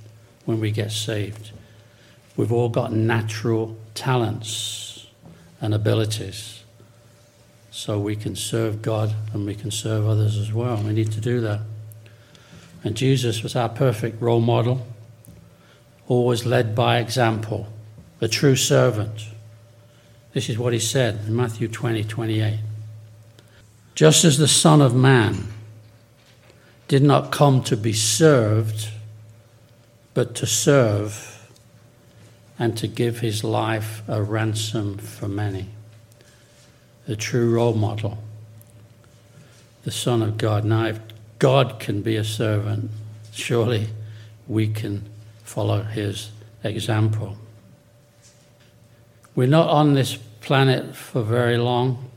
when 0.47 0.59
we 0.59 0.71
get 0.71 0.91
saved. 0.91 1.51
We've 2.35 2.53
all 2.53 2.71
got 2.71 2.93
natural 2.93 3.77
talents 3.95 4.88
and 5.61 5.75
abilities. 5.75 6.63
So 7.71 7.99
we 7.99 8.17
can 8.17 8.35
serve 8.37 8.83
God 8.83 9.15
and 9.33 9.47
we 9.47 9.55
can 9.55 9.71
serve 9.71 10.07
others 10.07 10.37
as 10.37 10.53
well. 10.53 10.79
We 10.79 10.93
need 10.93 11.13
to 11.13 11.21
do 11.21 11.41
that. 11.43 11.61
And 12.85 12.97
Jesus 12.97 13.43
was 13.43 13.57
our 13.57 13.69
perfect 13.69 14.23
role 14.23 14.41
model, 14.41 14.87
always 16.07 16.47
led 16.47 16.75
by 16.75 16.99
example, 16.99 17.69
a 18.21 18.29
true 18.29 18.57
servant. 18.57 19.27
This 20.33 20.49
is 20.49 20.59
what 20.59 20.73
he 20.73 20.79
said 20.79 21.21
in 21.27 21.35
Matthew 21.35 21.69
20 21.69 22.05
28. 22.05 22.61
Just 23.95 24.25
as 24.25 24.39
the 24.39 24.49
Son 24.49 24.81
of 24.81 24.95
Man 24.95 25.49
did 26.87 27.03
not 27.03 27.33
come 27.33 27.63
to 27.65 27.77
be 27.77 27.93
served, 27.93 28.91
but 30.15 30.35
to 30.37 30.47
serve 30.47 31.38
and 32.59 32.77
to 32.77 32.89
give 32.89 33.21
his 33.21 33.45
life 33.45 34.03
a 34.09 34.23
ransom 34.23 34.99
for 34.99 35.29
many. 35.29 35.67
The 37.07 37.17
true 37.17 37.55
role 37.55 37.75
model, 37.75 38.19
the 39.85 39.93
Son 39.93 40.23
of 40.23 40.37
God. 40.37 40.65
Now, 40.65 40.87
if 40.87 41.01
God 41.39 41.79
can 41.79 42.03
be 42.03 42.17
a 42.17 42.25
servant, 42.25 42.91
surely 43.33 43.89
we 44.47 44.69
can 44.69 45.09
follow 45.45 45.83
his 45.83 46.31
example. 46.65 47.37
We're 49.35 49.47
not 49.47 49.69
on 49.69 49.95
this 49.95 50.17
planet 50.17 50.97
for 50.97 51.23
very 51.23 51.57
long. 51.57 52.11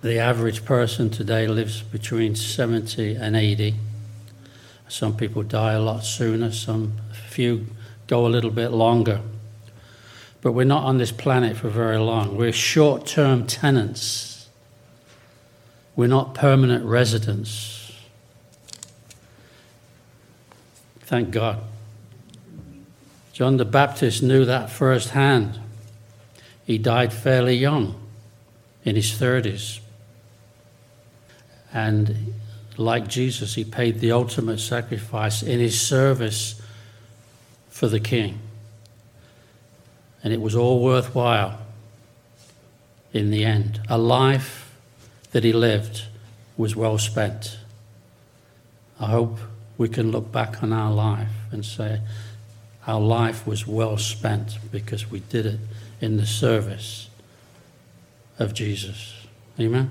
The 0.00 0.18
average 0.18 0.64
person 0.64 1.10
today 1.10 1.46
lives 1.46 1.82
between 1.82 2.34
70 2.34 3.14
and 3.14 3.36
80. 3.36 3.74
Some 4.88 5.16
people 5.16 5.42
die 5.42 5.72
a 5.72 5.80
lot 5.80 6.04
sooner, 6.04 6.50
some 6.52 6.94
few 7.28 7.66
go 8.06 8.26
a 8.26 8.28
little 8.28 8.50
bit 8.50 8.70
longer. 8.70 9.20
But 10.44 10.52
we're 10.52 10.64
not 10.64 10.84
on 10.84 10.98
this 10.98 11.10
planet 11.10 11.56
for 11.56 11.70
very 11.70 11.96
long. 11.96 12.36
We're 12.36 12.52
short 12.52 13.06
term 13.06 13.46
tenants, 13.46 14.50
we're 15.96 16.06
not 16.06 16.34
permanent 16.34 16.84
residents. 16.84 17.92
Thank 21.00 21.30
God. 21.30 21.60
John 23.32 23.56
the 23.56 23.64
Baptist 23.64 24.22
knew 24.22 24.44
that 24.44 24.68
firsthand. 24.68 25.58
He 26.66 26.76
died 26.76 27.12
fairly 27.12 27.56
young, 27.56 27.98
in 28.84 28.96
his 28.96 29.12
30s. 29.12 29.80
And 31.72 32.34
like 32.76 33.08
Jesus, 33.08 33.54
he 33.54 33.64
paid 33.64 34.00
the 34.00 34.12
ultimate 34.12 34.58
sacrifice 34.58 35.42
in 35.42 35.58
his 35.58 35.80
service 35.80 36.60
for 37.70 37.88
the 37.88 38.00
king. 38.00 38.40
And 40.24 40.32
it 40.32 40.40
was 40.40 40.56
all 40.56 40.82
worthwhile 40.82 41.60
in 43.12 43.30
the 43.30 43.44
end. 43.44 43.80
A 43.88 43.98
life 43.98 44.74
that 45.30 45.44
he 45.44 45.52
lived 45.52 46.04
was 46.56 46.74
well 46.74 46.98
spent. 46.98 47.58
I 48.98 49.06
hope 49.06 49.38
we 49.78 49.88
can 49.88 50.10
look 50.10 50.32
back 50.32 50.62
on 50.62 50.72
our 50.72 50.92
life 50.92 51.28
and 51.52 51.64
say, 51.64 52.00
our 52.86 53.00
life 53.00 53.46
was 53.46 53.66
well 53.66 53.96
spent 53.96 54.58
because 54.70 55.10
we 55.10 55.20
did 55.20 55.46
it 55.46 55.60
in 56.00 56.16
the 56.16 56.26
service 56.26 57.08
of 58.38 58.54
Jesus. 58.54 59.14
Amen? 59.58 59.90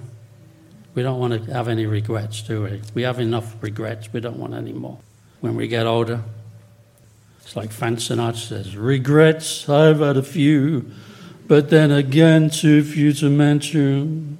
We 0.93 1.02
don't 1.02 1.19
want 1.19 1.34
to 1.34 1.54
have 1.54 1.67
any 1.67 1.86
regrets, 1.86 2.41
do 2.41 2.63
we? 2.63 2.82
We 2.93 3.02
have 3.02 3.19
enough 3.19 3.56
regrets. 3.62 4.13
We 4.13 4.19
don't 4.19 4.38
want 4.38 4.54
any 4.54 4.74
more. 4.74 5.00
When 5.41 5.56
we 5.56 5.67
get 5.67 5.88
older, 5.88 6.22
it's 7.54 7.56
like 7.56 7.72
Frank 7.72 8.00
Sinatra 8.00 8.36
says, 8.36 8.76
regrets, 8.76 9.70
I've 9.70 10.00
had 10.00 10.18
a 10.18 10.24
few, 10.24 10.89
but 11.48 11.70
then 11.70 11.92
again, 11.92 12.50
too 12.50 12.84
few 12.84 13.13
to 13.13 13.30
mention. 13.30 14.39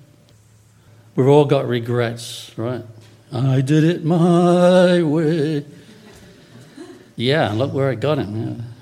We've 1.16 1.28
all 1.28 1.46
got 1.46 1.68
regrets, 1.68 2.52
right? 2.58 2.84
I 3.32 3.62
did 3.62 3.84
it 3.84 4.04
my 4.04 5.04
way. 5.04 5.64
Yeah, 7.16 7.52
look 7.52 7.72
where 7.72 7.92
it 7.92 8.00
got 8.00 8.18
him. 8.18 8.74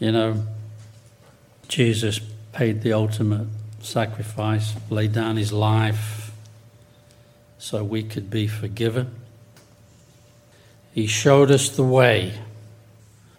Yeah. 0.00 0.06
You 0.08 0.10
know, 0.10 0.46
Jesus 1.68 2.18
paid 2.50 2.82
the 2.82 2.92
ultimate 2.92 3.46
sacrifice, 3.82 4.74
laid 4.90 5.12
down 5.12 5.36
his 5.36 5.52
life 5.52 6.32
so 7.58 7.84
we 7.84 8.02
could 8.02 8.30
be 8.30 8.48
forgiven. 8.48 9.14
He 10.96 11.06
showed 11.06 11.50
us 11.50 11.68
the 11.68 11.84
way 11.84 12.32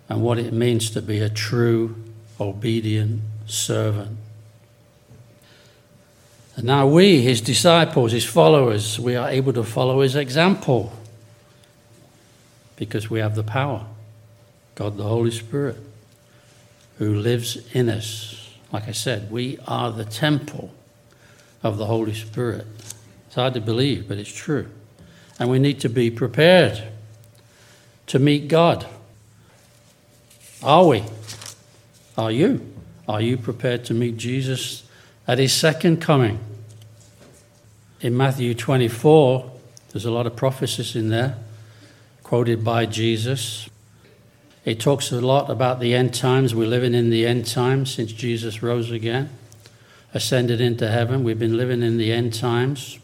and 0.07 0.21
what 0.21 0.37
it 0.37 0.53
means 0.53 0.91
to 0.91 1.01
be 1.01 1.21
a 1.21 1.27
true, 1.27 1.95
obedient 2.39 3.21
servant. 3.47 4.15
And 6.55 6.65
now 6.65 6.85
we, 6.85 7.23
his 7.23 7.41
disciples, 7.41 8.11
his 8.11 8.25
followers, 8.25 8.99
we 8.99 9.15
are 9.15 9.27
able 9.27 9.53
to 9.53 9.63
follow 9.63 10.01
his 10.01 10.15
example 10.15 10.93
because 12.75 13.09
we 13.09 13.17
have 13.21 13.33
the 13.33 13.43
power 13.43 13.87
God 14.75 14.95
the 14.95 15.05
Holy 15.05 15.31
Spirit 15.31 15.77
who 16.99 17.15
lives 17.15 17.57
in 17.73 17.89
us. 17.89 18.55
Like 18.71 18.87
I 18.87 18.91
said, 18.91 19.31
we 19.31 19.57
are 19.67 19.91
the 19.91 20.05
temple 20.05 20.75
of 21.63 21.79
the 21.79 21.87
Holy 21.87 22.13
Spirit. 22.13 22.67
It's 23.25 23.35
hard 23.35 23.55
to 23.55 23.61
believe, 23.61 24.07
but 24.07 24.19
it's 24.19 24.31
true. 24.31 24.69
And 25.39 25.49
we 25.49 25.57
need 25.57 25.79
to 25.79 25.89
be 25.89 26.11
prepared 26.11 26.83
to 28.07 28.19
meet 28.19 28.47
God. 28.47 28.85
Are 30.63 30.85
we? 30.85 31.03
Are 32.17 32.31
you? 32.31 32.73
Are 33.07 33.21
you 33.21 33.37
prepared 33.37 33.85
to 33.85 33.93
meet 33.93 34.17
Jesus 34.17 34.83
at 35.27 35.37
his 35.37 35.53
second 35.53 36.01
coming? 36.01 36.39
In 38.01 38.17
Matthew 38.17 38.53
24, 38.53 39.51
there's 39.91 40.05
a 40.05 40.11
lot 40.11 40.27
of 40.27 40.35
prophecies 40.35 40.95
in 40.95 41.09
there 41.09 41.37
quoted 42.23 42.63
by 42.63 42.85
Jesus. 42.85 43.69
It 44.65 44.79
talks 44.79 45.11
a 45.11 45.21
lot 45.21 45.49
about 45.49 45.79
the 45.79 45.95
end 45.95 46.13
times. 46.13 46.53
We're 46.53 46.67
living 46.67 46.93
in 46.93 47.09
the 47.09 47.25
end 47.25 47.45
times 47.45 47.93
since 47.93 48.11
Jesus 48.11 48.61
rose 48.61 48.91
again, 48.91 49.29
ascended 50.13 50.59
into 50.59 50.89
heaven. 50.89 51.23
We've 51.23 51.39
been 51.39 51.55
living 51.55 51.81
in 51.81 51.97
the 51.97 52.11
end 52.11 52.33
times. 52.33 52.99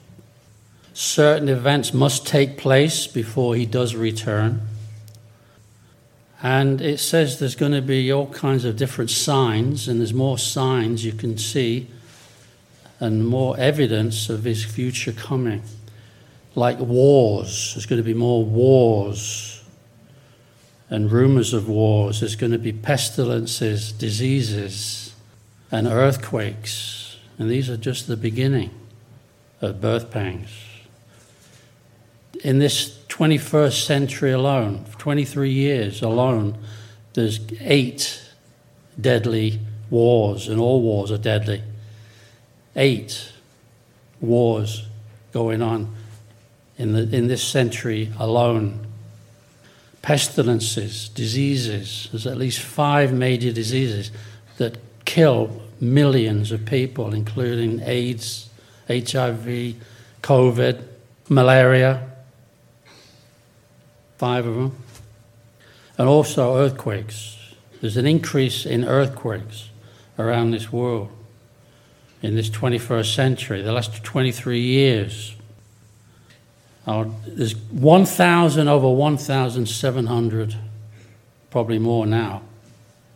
Certain 0.93 1.47
events 1.47 1.93
must 1.93 2.27
take 2.27 2.57
place 2.57 3.07
before 3.07 3.55
he 3.55 3.65
does 3.65 3.95
return. 3.95 4.61
And 6.43 6.81
it 6.81 6.99
says 6.99 7.39
there's 7.39 7.55
going 7.55 7.71
to 7.71 7.81
be 7.81 8.11
all 8.11 8.27
kinds 8.27 8.65
of 8.65 8.75
different 8.75 9.09
signs, 9.09 9.87
and 9.87 10.01
there's 10.01 10.13
more 10.13 10.37
signs 10.37 11.05
you 11.05 11.13
can 11.13 11.37
see 11.37 11.87
and 12.99 13.25
more 13.25 13.57
evidence 13.57 14.29
of 14.29 14.43
his 14.43 14.63
future 14.65 15.13
coming. 15.13 15.63
Like 16.53 16.79
wars, 16.79 17.73
there's 17.73 17.85
going 17.85 18.01
to 18.01 18.05
be 18.05 18.13
more 18.13 18.43
wars 18.43 19.63
and 20.89 21.09
rumors 21.11 21.53
of 21.53 21.69
wars. 21.69 22.19
There's 22.19 22.35
going 22.35 22.51
to 22.51 22.59
be 22.59 22.73
pestilences, 22.73 23.93
diseases, 23.93 25.15
and 25.71 25.87
earthquakes. 25.87 27.17
And 27.39 27.49
these 27.49 27.69
are 27.69 27.77
just 27.77 28.07
the 28.07 28.17
beginning 28.17 28.69
of 29.61 29.81
birth 29.81 30.11
pangs. 30.11 30.49
In 32.43 32.59
this 32.59 32.97
21st 33.07 33.85
century 33.85 34.31
alone, 34.33 34.85
23 34.97 35.49
years 35.49 36.01
alone, 36.01 36.57
there's 37.13 37.39
eight 37.61 38.21
deadly 38.99 39.59
wars, 39.89 40.49
and 40.49 40.59
all 40.59 40.81
wars 40.81 41.09
are 41.09 41.17
deadly. 41.17 41.63
Eight 42.75 43.31
wars 44.19 44.85
going 45.31 45.61
on 45.61 45.95
in, 46.77 46.91
the, 46.91 47.15
in 47.15 47.27
this 47.27 47.41
century 47.43 48.11
alone. 48.19 48.87
Pestilences, 50.01 51.07
diseases, 51.09 52.09
there's 52.11 52.27
at 52.27 52.35
least 52.35 52.59
five 52.59 53.13
major 53.13 53.53
diseases 53.53 54.11
that 54.57 54.77
kill 55.05 55.61
millions 55.79 56.51
of 56.51 56.65
people, 56.65 57.13
including 57.13 57.79
AIDS, 57.85 58.49
HIV, 58.89 59.75
COVID, 60.21 60.83
malaria 61.29 62.12
five 64.23 64.45
of 64.45 64.55
them. 64.55 64.71
And 65.97 66.07
also 66.07 66.55
earthquakes. 66.55 67.37
There's 67.81 67.97
an 67.97 68.07
increase 68.07 68.65
in 68.65 68.85
earthquakes 68.85 69.69
around 70.17 70.51
this 70.51 70.71
world 70.71 71.09
in 72.21 72.37
this 72.37 72.49
21st 72.49 73.13
century, 73.15 73.61
the 73.61 73.73
last 73.73 74.01
23 74.01 74.61
years. 74.61 75.35
Uh, 76.87 77.03
there's 77.27 77.53
1,000 77.53 78.69
over 78.69 78.89
1,700, 78.89 80.55
probably 81.49 81.79
more 81.79 82.05
now, 82.05 82.43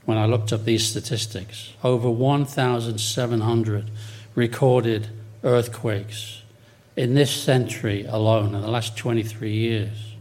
when 0.04 0.18
I 0.18 0.26
looked 0.26 0.52
up 0.52 0.66
these 0.66 0.86
statistics. 0.86 1.72
Over 1.86 2.10
1,700 2.10 3.92
recorded 4.36 5.08
earthquakes 5.42 6.42
in 6.98 7.14
this 7.14 7.32
century 7.32 8.06
alone, 8.06 8.54
in 8.54 8.62
the 8.62 8.68
last 8.68 8.98
23 8.98 9.54
years. 9.54 10.17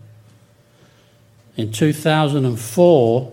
In 1.57 1.73
2004, 1.73 3.33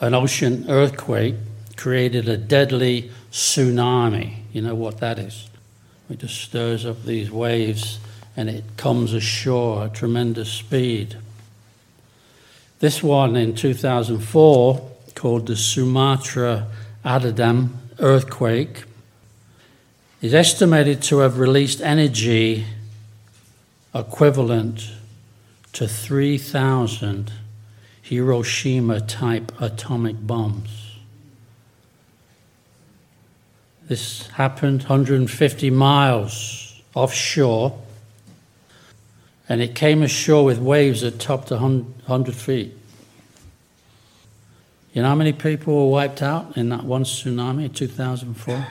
an 0.00 0.14
ocean 0.14 0.66
earthquake 0.68 1.34
created 1.76 2.28
a 2.28 2.36
deadly 2.36 3.10
tsunami. 3.32 4.36
You 4.52 4.60
know 4.60 4.74
what 4.74 4.98
that 4.98 5.18
is? 5.18 5.48
It 6.10 6.18
just 6.18 6.38
stirs 6.38 6.84
up 6.84 7.02
these 7.04 7.30
waves 7.30 7.98
and 8.36 8.50
it 8.50 8.64
comes 8.76 9.14
ashore 9.14 9.84
at 9.84 9.94
tremendous 9.94 10.52
speed. 10.52 11.16
This 12.80 13.02
one 13.02 13.34
in 13.34 13.54
2004, 13.54 14.90
called 15.14 15.46
the 15.46 15.56
Sumatra 15.56 16.66
Andaman 17.02 17.78
earthquake, 17.98 18.84
is 20.20 20.34
estimated 20.34 21.00
to 21.04 21.20
have 21.20 21.38
released 21.38 21.80
energy 21.80 22.66
equivalent 23.94 24.90
to 25.74 25.86
3,000 25.86 27.30
Hiroshima 28.00 29.00
type 29.00 29.52
atomic 29.60 30.26
bombs. 30.26 30.96
This 33.88 34.28
happened 34.28 34.82
150 34.82 35.70
miles 35.70 36.80
offshore, 36.94 37.78
and 39.48 39.60
it 39.60 39.74
came 39.74 40.02
ashore 40.02 40.44
with 40.44 40.58
waves 40.58 41.00
that 41.02 41.18
topped 41.18 41.50
100 41.50 42.34
feet. 42.34 42.72
You 44.92 45.02
know 45.02 45.08
how 45.08 45.16
many 45.16 45.32
people 45.32 45.74
were 45.74 45.90
wiped 45.90 46.22
out 46.22 46.56
in 46.56 46.68
that 46.68 46.84
one 46.84 47.02
tsunami 47.04 47.64
in 47.64 47.72
2004? 47.72 48.64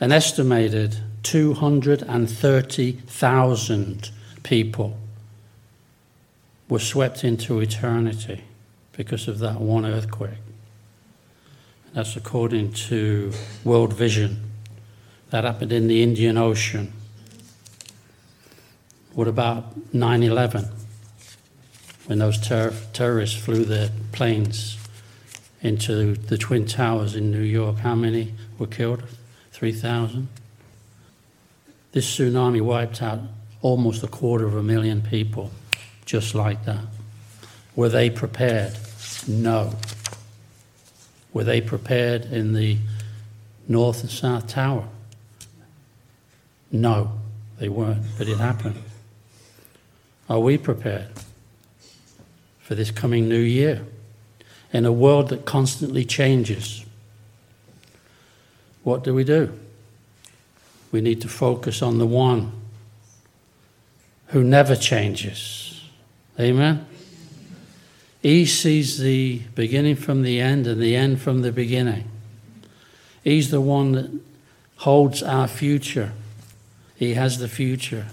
An 0.00 0.10
estimated 0.10 0.96
230,000 1.22 4.10
people 4.42 4.96
were 6.68 6.78
swept 6.78 7.24
into 7.24 7.60
eternity 7.60 8.44
because 8.92 9.28
of 9.28 9.38
that 9.38 9.60
one 9.60 9.86
earthquake. 9.86 10.38
And 11.86 11.94
That's 11.94 12.16
according 12.16 12.72
to 12.72 13.32
World 13.64 13.92
Vision. 13.92 14.50
That 15.30 15.44
happened 15.44 15.72
in 15.72 15.88
the 15.88 16.02
Indian 16.02 16.36
Ocean. 16.36 16.92
What 19.14 19.28
about 19.28 19.94
9 19.94 20.22
11? 20.22 20.68
When 22.06 22.18
those 22.18 22.40
ter- 22.40 22.74
terrorists 22.92 23.38
flew 23.38 23.64
their 23.64 23.90
planes 24.12 24.78
into 25.60 26.14
the 26.14 26.38
Twin 26.38 26.66
Towers 26.66 27.14
in 27.14 27.30
New 27.30 27.42
York, 27.42 27.78
how 27.78 27.94
many 27.94 28.34
were 28.58 28.66
killed? 28.66 29.02
3,000? 29.52 30.28
This 31.92 32.16
tsunami 32.16 32.60
wiped 32.60 33.02
out 33.02 33.20
almost 33.60 34.02
a 34.02 34.06
quarter 34.06 34.46
of 34.46 34.54
a 34.54 34.62
million 34.62 35.02
people 35.02 35.50
just 36.08 36.34
like 36.34 36.64
that. 36.64 36.84
Were 37.76 37.90
they 37.90 38.08
prepared? 38.08 38.72
No. 39.28 39.74
Were 41.34 41.44
they 41.44 41.60
prepared 41.60 42.24
in 42.24 42.54
the 42.54 42.78
North 43.68 44.00
and 44.00 44.10
South 44.10 44.48
Tower? 44.48 44.88
No, 46.72 47.12
they 47.58 47.68
weren't, 47.68 48.04
but 48.16 48.26
it 48.26 48.38
happened. 48.38 48.82
Are 50.30 50.40
we 50.40 50.56
prepared 50.56 51.08
for 52.58 52.74
this 52.74 52.90
coming 52.90 53.28
new 53.28 53.36
year 53.38 53.84
in 54.72 54.86
a 54.86 54.92
world 54.92 55.28
that 55.28 55.44
constantly 55.44 56.06
changes? 56.06 56.86
What 58.82 59.04
do 59.04 59.12
we 59.12 59.24
do? 59.24 59.52
We 60.90 61.02
need 61.02 61.20
to 61.20 61.28
focus 61.28 61.82
on 61.82 61.98
the 61.98 62.06
one 62.06 62.52
who 64.28 64.42
never 64.42 64.74
changes 64.74 65.67
Amen? 66.38 66.86
He 68.22 68.46
sees 68.46 68.98
the 68.98 69.42
beginning 69.54 69.96
from 69.96 70.22
the 70.22 70.40
end 70.40 70.66
and 70.66 70.80
the 70.80 70.96
end 70.96 71.20
from 71.20 71.42
the 71.42 71.52
beginning. 71.52 72.08
He's 73.24 73.50
the 73.50 73.60
one 73.60 73.92
that 73.92 74.10
holds 74.76 75.22
our 75.22 75.48
future. 75.48 76.12
He 76.96 77.14
has 77.14 77.38
the 77.38 77.48
future. 77.48 78.06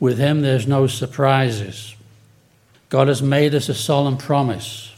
With 0.00 0.18
Him, 0.18 0.42
there's 0.42 0.66
no 0.66 0.86
surprises. 0.86 1.94
God 2.88 3.08
has 3.08 3.22
made 3.22 3.54
us 3.54 3.68
a 3.68 3.74
solemn 3.74 4.16
promise 4.16 4.94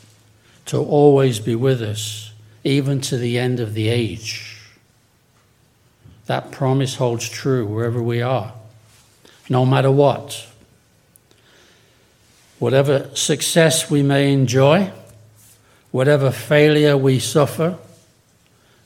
to 0.67 0.79
always 0.79 1.41
be 1.41 1.55
with 1.55 1.83
us, 1.83 2.33
even 2.63 3.01
to 3.01 3.17
the 3.17 3.39
end 3.39 3.61
of 3.61 3.75
the 3.75 3.89
age. 3.89 4.61
That 6.27 6.53
promise 6.53 6.97
holds 6.97 7.29
true 7.29 7.67
wherever 7.67 8.01
we 8.01 8.23
are, 8.23 8.53
no 9.49 9.67
matter 9.67 9.91
what. 9.91 10.47
Whatever 12.61 13.09
success 13.15 13.91
we 13.91 14.03
may 14.03 14.33
enjoy, 14.33 14.93
whatever 15.91 16.31
failure 16.31 16.95
we 16.95 17.19
suffer, 17.19 17.79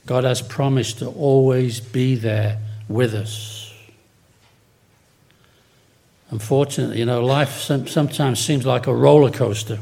God 0.06 0.22
has 0.22 0.40
promised 0.40 1.00
to 1.00 1.08
always 1.08 1.80
be 1.80 2.14
there 2.14 2.60
with 2.88 3.14
us. 3.14 3.74
Unfortunately, 6.30 7.00
you 7.00 7.04
know, 7.04 7.24
life 7.24 7.58
sometimes 7.58 8.38
seems 8.38 8.64
like 8.64 8.86
a 8.86 8.94
roller 8.94 9.30
coaster, 9.30 9.80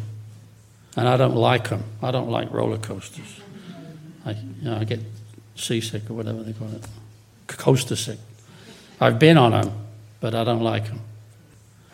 and 0.96 1.06
I 1.06 1.18
don't 1.18 1.36
like 1.36 1.68
them. 1.68 1.84
I 2.02 2.10
don't 2.10 2.30
like 2.30 2.50
roller 2.50 2.78
coasters. 2.78 3.40
I, 4.24 4.30
you 4.30 4.70
know, 4.70 4.78
I 4.78 4.84
get 4.84 5.00
seasick 5.54 6.08
or 6.08 6.14
whatever 6.14 6.42
they 6.42 6.54
call 6.54 6.68
it, 6.68 6.86
coaster 7.46 7.96
sick. 7.96 8.18
I've 9.02 9.18
been 9.18 9.36
on 9.36 9.50
them, 9.50 9.70
but 10.20 10.34
I 10.34 10.44
don't 10.44 10.62
like 10.62 10.86
them. 10.86 11.00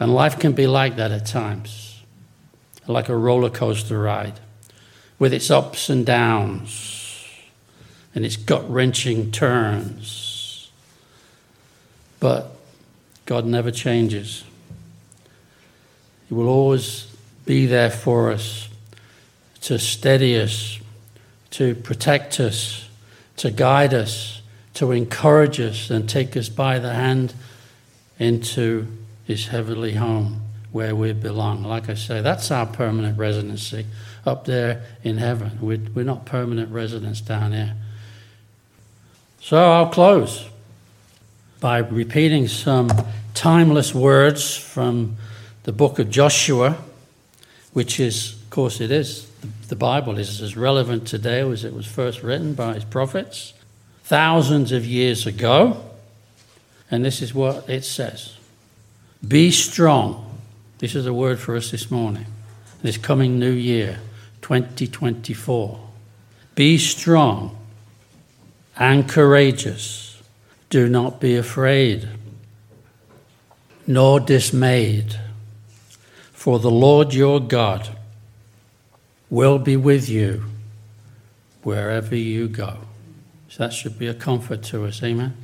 And 0.00 0.14
life 0.14 0.38
can 0.38 0.52
be 0.52 0.66
like 0.66 0.96
that 0.96 1.10
at 1.10 1.26
times, 1.26 2.02
like 2.86 3.08
a 3.08 3.16
roller 3.16 3.50
coaster 3.50 4.00
ride, 4.00 4.38
with 5.18 5.32
its 5.32 5.50
ups 5.50 5.90
and 5.90 6.06
downs 6.06 6.98
and 8.14 8.24
its 8.24 8.36
gut 8.36 8.68
wrenching 8.70 9.30
turns. 9.30 10.70
But 12.20 12.52
God 13.26 13.44
never 13.44 13.70
changes. 13.70 14.44
He 16.28 16.34
will 16.34 16.48
always 16.48 17.06
be 17.44 17.66
there 17.66 17.90
for 17.90 18.30
us 18.30 18.68
to 19.62 19.78
steady 19.78 20.38
us, 20.40 20.78
to 21.50 21.74
protect 21.74 22.38
us, 22.40 22.88
to 23.36 23.50
guide 23.50 23.94
us, 23.94 24.42
to 24.74 24.92
encourage 24.92 25.58
us, 25.58 25.90
and 25.90 26.08
take 26.08 26.36
us 26.36 26.48
by 26.48 26.78
the 26.78 26.92
hand 26.92 27.34
into 28.18 28.86
His 29.28 29.46
heavenly 29.48 29.92
home 29.92 30.40
where 30.72 30.96
we 30.96 31.12
belong. 31.12 31.62
Like 31.62 31.88
I 31.90 31.94
say, 31.94 32.22
that's 32.22 32.50
our 32.50 32.64
permanent 32.64 33.18
residency 33.18 33.86
up 34.26 34.46
there 34.46 34.84
in 35.04 35.18
heaven. 35.18 35.58
We're, 35.60 35.80
we're 35.94 36.04
not 36.04 36.24
permanent 36.24 36.72
residents 36.72 37.20
down 37.20 37.52
here. 37.52 37.74
So 39.40 39.56
I'll 39.56 39.90
close 39.90 40.48
by 41.60 41.78
repeating 41.78 42.48
some 42.48 42.90
timeless 43.34 43.94
words 43.94 44.56
from 44.56 45.16
the 45.64 45.72
book 45.72 45.98
of 45.98 46.08
Joshua, 46.08 46.78
which 47.74 48.00
is, 48.00 48.32
of 48.32 48.48
course, 48.48 48.80
it 48.80 48.90
is. 48.90 49.30
The 49.68 49.76
Bible 49.76 50.18
is 50.18 50.40
as 50.40 50.56
relevant 50.56 51.06
today 51.06 51.40
as 51.40 51.64
it 51.64 51.74
was 51.74 51.86
first 51.86 52.22
written 52.22 52.54
by 52.54 52.74
his 52.74 52.84
prophets 52.84 53.52
thousands 54.04 54.72
of 54.72 54.86
years 54.86 55.26
ago. 55.26 55.84
And 56.90 57.04
this 57.04 57.20
is 57.20 57.34
what 57.34 57.68
it 57.68 57.84
says 57.84 58.37
Be 59.26 59.50
strong. 59.50 60.38
This 60.78 60.94
is 60.94 61.06
a 61.06 61.12
word 61.12 61.40
for 61.40 61.56
us 61.56 61.70
this 61.70 61.90
morning, 61.90 62.26
this 62.82 62.96
coming 62.96 63.38
new 63.38 63.50
year, 63.50 63.98
2024. 64.42 65.88
Be 66.54 66.78
strong 66.78 67.56
and 68.76 69.08
courageous. 69.08 70.22
Do 70.70 70.88
not 70.88 71.20
be 71.20 71.34
afraid, 71.34 72.08
nor 73.86 74.20
dismayed, 74.20 75.18
for 76.32 76.58
the 76.58 76.70
Lord 76.70 77.14
your 77.14 77.40
God 77.40 77.88
will 79.30 79.58
be 79.58 79.76
with 79.76 80.08
you 80.08 80.44
wherever 81.62 82.14
you 82.14 82.48
go. 82.48 82.78
So 83.48 83.64
that 83.64 83.72
should 83.72 83.98
be 83.98 84.06
a 84.06 84.14
comfort 84.14 84.62
to 84.64 84.84
us. 84.84 85.02
Amen. 85.02 85.36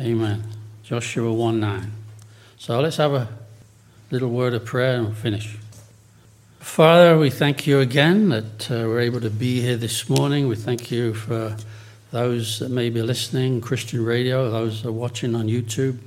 Amen. 0.00 0.44
Joshua 0.84 1.32
1 1.32 1.58
9. 1.58 1.97
So 2.60 2.80
let's 2.80 2.96
have 2.96 3.14
a 3.14 3.28
little 4.10 4.30
word 4.30 4.52
of 4.52 4.64
prayer 4.64 4.96
and 4.96 5.06
we'll 5.06 5.14
finish. 5.14 5.56
Father, 6.58 7.16
we 7.16 7.30
thank 7.30 7.68
you 7.68 7.78
again 7.78 8.30
that 8.30 8.68
uh, 8.68 8.74
we're 8.88 8.98
able 8.98 9.20
to 9.20 9.30
be 9.30 9.60
here 9.60 9.76
this 9.76 10.08
morning. 10.08 10.48
We 10.48 10.56
thank 10.56 10.90
you 10.90 11.14
for 11.14 11.56
those 12.10 12.58
that 12.58 12.70
may 12.70 12.90
be 12.90 13.00
listening, 13.00 13.60
Christian 13.60 14.04
radio, 14.04 14.50
those 14.50 14.82
that 14.82 14.88
are 14.88 14.92
watching 14.92 15.36
on 15.36 15.46
YouTube 15.46 15.98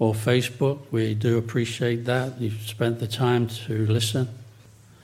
or 0.00 0.14
Facebook. 0.14 0.80
We 0.90 1.14
do 1.14 1.38
appreciate 1.38 2.04
that. 2.06 2.40
You've 2.40 2.62
spent 2.62 2.98
the 2.98 3.06
time 3.06 3.46
to 3.46 3.86
listen. 3.86 4.28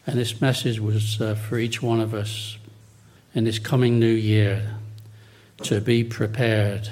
And 0.08 0.18
this 0.18 0.40
message 0.40 0.80
was 0.80 1.20
uh, 1.20 1.36
for 1.36 1.56
each 1.56 1.80
one 1.80 2.00
of 2.00 2.14
us 2.14 2.58
in 3.32 3.44
this 3.44 3.60
coming 3.60 4.00
new 4.00 4.06
year 4.06 4.74
to 5.62 5.80
be 5.80 6.02
prepared. 6.02 6.90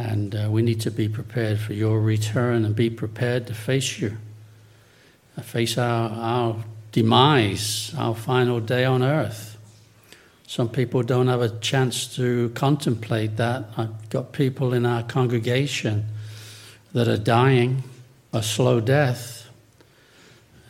And 0.00 0.34
uh, 0.34 0.48
we 0.50 0.62
need 0.62 0.80
to 0.80 0.90
be 0.90 1.10
prepared 1.10 1.60
for 1.60 1.74
your 1.74 2.00
return 2.00 2.64
and 2.64 2.74
be 2.74 2.88
prepared 2.88 3.46
to 3.48 3.54
face 3.54 4.00
you, 4.00 4.16
uh, 5.36 5.42
face 5.42 5.76
our, 5.76 6.10
our 6.10 6.64
demise, 6.90 7.94
our 7.98 8.14
final 8.14 8.60
day 8.60 8.86
on 8.86 9.02
earth. 9.02 9.58
Some 10.46 10.70
people 10.70 11.02
don't 11.02 11.26
have 11.26 11.42
a 11.42 11.50
chance 11.60 12.16
to 12.16 12.48
contemplate 12.54 13.36
that. 13.36 13.66
I've 13.76 14.08
got 14.08 14.32
people 14.32 14.72
in 14.72 14.86
our 14.86 15.02
congregation 15.02 16.06
that 16.94 17.06
are 17.06 17.18
dying 17.18 17.82
a 18.32 18.42
slow 18.42 18.80
death, 18.80 19.50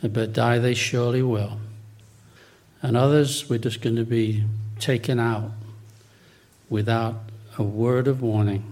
but 0.01 0.33
die 0.33 0.59
they 0.59 0.73
surely 0.73 1.21
will. 1.21 1.57
And 2.81 2.97
others, 2.97 3.49
we're 3.49 3.59
just 3.59 3.81
going 3.81 3.95
to 3.95 4.03
be 4.03 4.43
taken 4.77 5.21
out 5.21 5.51
without 6.69 7.15
a 7.57 7.63
word 7.63 8.09
of 8.09 8.21
warning, 8.21 8.65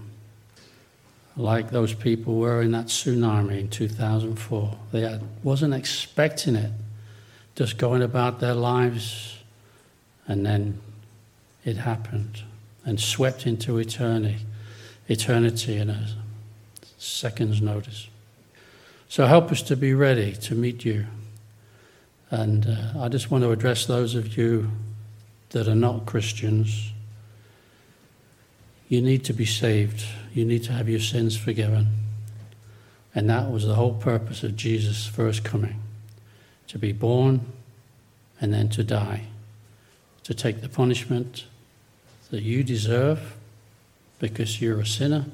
like 1.36 1.70
those 1.70 1.94
people 1.94 2.36
were 2.36 2.62
in 2.62 2.72
that 2.72 2.86
tsunami 2.86 3.60
in 3.60 3.68
2004. 3.68 4.76
They 4.92 5.02
had, 5.02 5.22
wasn't 5.42 5.74
expecting 5.74 6.56
it, 6.56 6.72
just 7.54 7.78
going 7.78 8.02
about 8.02 8.40
their 8.40 8.54
lives, 8.54 9.38
and 10.26 10.44
then 10.44 10.80
it 11.64 11.76
happened 11.76 12.42
and 12.84 13.00
swept 13.00 13.46
into 13.46 13.78
eternity, 13.78 14.38
eternity 15.08 15.76
in 15.76 15.90
a 15.90 16.06
second's 16.98 17.60
notice. 17.60 18.08
So 19.08 19.26
help 19.26 19.50
us 19.50 19.62
to 19.62 19.76
be 19.76 19.92
ready 19.92 20.32
to 20.32 20.54
meet 20.54 20.84
you. 20.84 21.06
And 22.30 22.66
uh, 22.66 23.02
I 23.04 23.08
just 23.08 23.30
want 23.30 23.42
to 23.42 23.50
address 23.50 23.86
those 23.86 24.14
of 24.14 24.36
you 24.36 24.70
that 25.50 25.66
are 25.66 25.74
not 25.74 26.06
Christians. 26.06 26.92
You 28.90 29.00
need 29.00 29.24
to 29.26 29.32
be 29.32 29.46
saved. 29.46 30.04
You 30.34 30.44
need 30.44 30.64
to 30.64 30.72
have 30.72 30.88
your 30.88 30.98
sins 30.98 31.36
forgiven. 31.36 31.86
And 33.14 33.30
that 33.30 33.48
was 33.48 33.64
the 33.64 33.76
whole 33.76 33.94
purpose 33.94 34.42
of 34.42 34.56
Jesus' 34.56 35.06
first 35.06 35.44
coming 35.44 35.80
to 36.66 36.76
be 36.76 36.90
born 36.90 37.40
and 38.40 38.52
then 38.52 38.68
to 38.70 38.82
die, 38.82 39.26
to 40.24 40.34
take 40.34 40.60
the 40.60 40.68
punishment 40.68 41.44
that 42.32 42.42
you 42.42 42.64
deserve 42.64 43.36
because 44.18 44.60
you're 44.60 44.80
a 44.80 44.86
sinner 44.86 45.26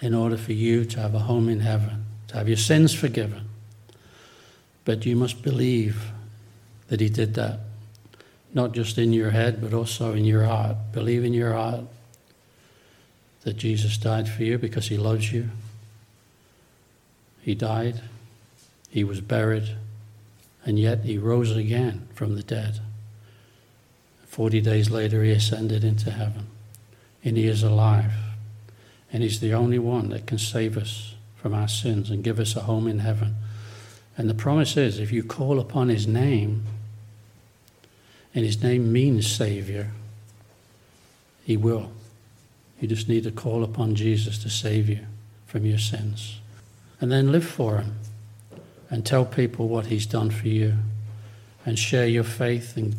in 0.00 0.14
order 0.14 0.36
for 0.36 0.52
you 0.52 0.84
to 0.84 0.98
have 0.98 1.14
a 1.14 1.20
home 1.20 1.48
in 1.48 1.60
heaven, 1.60 2.04
to 2.26 2.36
have 2.38 2.48
your 2.48 2.56
sins 2.56 2.92
forgiven. 2.92 3.48
But 4.84 5.06
you 5.06 5.14
must 5.14 5.42
believe 5.42 6.10
that 6.88 7.00
He 7.00 7.08
did 7.08 7.34
that, 7.34 7.60
not 8.54 8.72
just 8.72 8.98
in 8.98 9.12
your 9.12 9.30
head, 9.30 9.60
but 9.60 9.72
also 9.72 10.14
in 10.14 10.24
your 10.24 10.44
heart. 10.44 10.76
Believe 10.92 11.24
in 11.24 11.34
your 11.34 11.52
heart 11.52 11.84
that 13.42 13.56
Jesus 13.56 13.96
died 13.96 14.28
for 14.28 14.42
you 14.42 14.58
because 14.58 14.88
He 14.88 14.96
loves 14.96 15.32
you. 15.32 15.50
He 17.42 17.54
died, 17.54 18.02
He 18.90 19.04
was 19.04 19.20
buried, 19.20 19.76
and 20.64 20.78
yet 20.78 21.00
He 21.00 21.18
rose 21.18 21.56
again 21.56 22.08
from 22.14 22.34
the 22.34 22.42
dead. 22.42 22.80
Forty 24.26 24.60
days 24.60 24.90
later, 24.90 25.24
he 25.24 25.32
ascended 25.32 25.82
into 25.82 26.10
heaven, 26.10 26.46
and 27.24 27.36
he 27.36 27.46
is 27.46 27.62
alive. 27.62 28.12
And 29.12 29.22
he's 29.22 29.40
the 29.40 29.54
only 29.54 29.78
one 29.78 30.10
that 30.10 30.26
can 30.26 30.38
save 30.38 30.76
us 30.76 31.14
from 31.34 31.54
our 31.54 31.66
sins 31.66 32.10
and 32.10 32.22
give 32.22 32.38
us 32.38 32.54
a 32.54 32.60
home 32.60 32.86
in 32.86 32.98
heaven. 33.00 33.36
And 34.16 34.28
the 34.28 34.34
promise 34.34 34.76
is 34.76 34.98
if 34.98 35.10
you 35.10 35.24
call 35.24 35.58
upon 35.58 35.88
his 35.88 36.06
name, 36.06 36.64
and 38.38 38.46
his 38.46 38.62
name 38.62 38.92
means 38.92 39.26
Savior, 39.26 39.90
he 41.44 41.56
will. 41.56 41.90
You 42.80 42.86
just 42.86 43.08
need 43.08 43.24
to 43.24 43.32
call 43.32 43.64
upon 43.64 43.96
Jesus 43.96 44.38
to 44.44 44.48
save 44.48 44.88
you 44.88 45.00
from 45.44 45.66
your 45.66 45.80
sins. 45.80 46.38
And 47.00 47.10
then 47.10 47.32
live 47.32 47.44
for 47.44 47.78
him 47.78 47.96
and 48.90 49.04
tell 49.04 49.24
people 49.24 49.66
what 49.66 49.86
he's 49.86 50.06
done 50.06 50.30
for 50.30 50.46
you 50.46 50.74
and 51.66 51.76
share 51.76 52.06
your 52.06 52.22
faith 52.22 52.76
and 52.76 52.94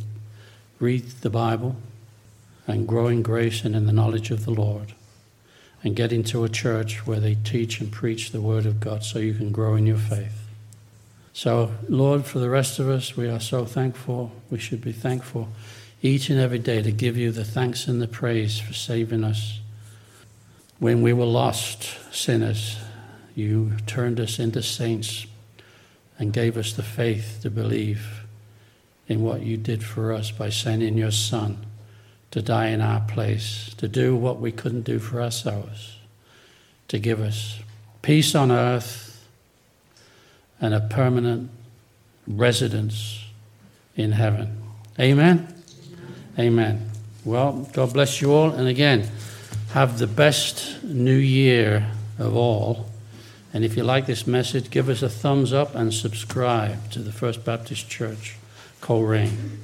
read 0.77 1.05
the 1.21 1.29
Bible 1.29 1.77
and 2.67 2.85
grow 2.85 3.07
in 3.07 3.21
grace 3.21 3.63
and 3.63 3.77
in 3.77 3.85
the 3.85 3.93
knowledge 3.93 4.31
of 4.31 4.43
the 4.43 4.51
Lord. 4.51 4.93
And 5.83 5.95
get 5.95 6.11
into 6.11 6.43
a 6.43 6.49
church 6.49 7.07
where 7.07 7.21
they 7.21 7.35
teach 7.35 7.79
and 7.79 7.89
preach 7.89 8.31
the 8.31 8.41
Word 8.41 8.65
of 8.65 8.81
God 8.81 9.05
so 9.05 9.19
you 9.19 9.33
can 9.33 9.53
grow 9.53 9.75
in 9.75 9.87
your 9.87 9.95
faith. 9.95 10.48
So, 11.33 11.71
Lord, 11.87 12.25
for 12.25 12.39
the 12.39 12.49
rest 12.49 12.79
of 12.79 12.89
us, 12.89 13.15
we 13.15 13.29
are 13.29 13.39
so 13.39 13.65
thankful. 13.65 14.31
We 14.49 14.59
should 14.59 14.81
be 14.81 14.91
thankful 14.91 15.49
each 16.01 16.29
and 16.29 16.39
every 16.39 16.59
day 16.59 16.81
to 16.81 16.91
give 16.91 17.17
you 17.17 17.31
the 17.31 17.43
thanks 17.43 17.87
and 17.87 18.01
the 18.01 18.07
praise 18.07 18.59
for 18.59 18.73
saving 18.73 19.23
us 19.23 19.59
When 20.79 21.01
we 21.01 21.11
were 21.11 21.25
lost 21.25 21.89
sinners, 22.15 22.77
you 23.35 23.73
turned 23.85 24.17
us 24.17 24.39
into 24.39 24.63
saints 24.63 25.27
and 26.17 26.31
gave 26.31 26.55
us 26.55 26.71
the 26.71 26.83
faith 26.83 27.39
to 27.41 27.49
believe 27.49 28.23
in 29.05 29.21
what 29.21 29.41
you 29.41 29.57
did 29.57 29.83
for 29.83 30.13
us 30.13 30.31
by 30.31 30.49
sending 30.49 30.97
your 30.97 31.11
Son 31.11 31.65
to 32.31 32.41
die 32.41 32.67
in 32.67 32.79
our 32.79 33.01
place, 33.01 33.73
to 33.75 33.89
do 33.89 34.15
what 34.15 34.39
we 34.39 34.53
couldn't 34.53 34.83
do 34.83 34.99
for 34.99 35.21
ourselves, 35.21 35.97
to 36.87 36.97
give 36.97 37.19
us 37.19 37.59
peace 38.01 38.33
on 38.33 38.49
earth 38.49 39.08
and 40.61 40.73
a 40.73 40.81
permanent 40.81 41.49
residence 42.27 43.25
in 43.95 44.13
heaven. 44.13 44.61
Amen? 44.99 45.53
Amen. 46.37 46.89
Well, 47.25 47.69
God 47.73 47.93
bless 47.93 48.21
you 48.21 48.31
all. 48.31 48.51
And 48.51 48.67
again, 48.67 49.09
have 49.71 49.99
the 49.99 50.07
best 50.07 50.83
new 50.83 51.15
year 51.15 51.91
of 52.17 52.35
all. 52.35 52.87
And 53.53 53.65
if 53.65 53.75
you 53.75 53.83
like 53.83 54.05
this 54.05 54.27
message, 54.27 54.69
give 54.69 54.89
us 54.89 55.01
a 55.01 55.09
thumbs 55.09 55.53
up 55.53 55.75
and 55.75 55.93
subscribe 55.93 56.91
to 56.91 56.99
the 56.99 57.11
First 57.11 57.43
Baptist 57.43 57.89
Church, 57.89 58.37
Colrain. 58.81 59.59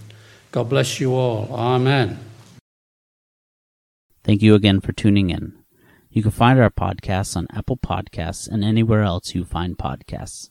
God 0.52 0.70
bless 0.70 1.00
you 1.00 1.14
all. 1.14 1.54
Amen. 1.54 2.20
Thank 4.24 4.42
you 4.42 4.56
again 4.56 4.82
for 4.82 4.92
tuning 4.92 5.30
in. 5.30 5.54
You 6.10 6.24
can 6.24 6.32
find 6.32 6.60
our 6.60 6.70
podcasts 6.70 7.36
on 7.36 7.46
Apple 7.54 7.78
Podcasts 7.78 8.48
and 8.50 8.64
anywhere 8.64 9.04
else 9.04 9.36
you 9.36 9.44
find 9.44 9.78
podcasts. 9.78 10.50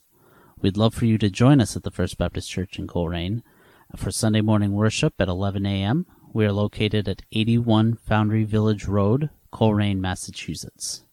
We'd 0.61 0.77
love 0.77 0.93
for 0.93 1.05
you 1.05 1.17
to 1.17 1.29
join 1.29 1.61
us 1.61 1.75
at 1.75 1.83
the 1.83 1.91
First 1.91 2.17
Baptist 2.17 2.49
Church 2.49 2.79
in 2.79 2.87
Colrain 2.87 3.43
for 3.95 4.11
Sunday 4.11 4.41
morning 4.41 4.73
worship 4.73 5.13
at 5.19 5.27
11 5.27 5.65
a.m. 5.65 6.05
We 6.33 6.45
are 6.45 6.51
located 6.51 7.07
at 7.07 7.21
81 7.31 7.95
Foundry 8.07 8.43
Village 8.43 8.85
Road, 8.85 9.29
Colrain, 9.51 10.01
Massachusetts. 10.01 11.05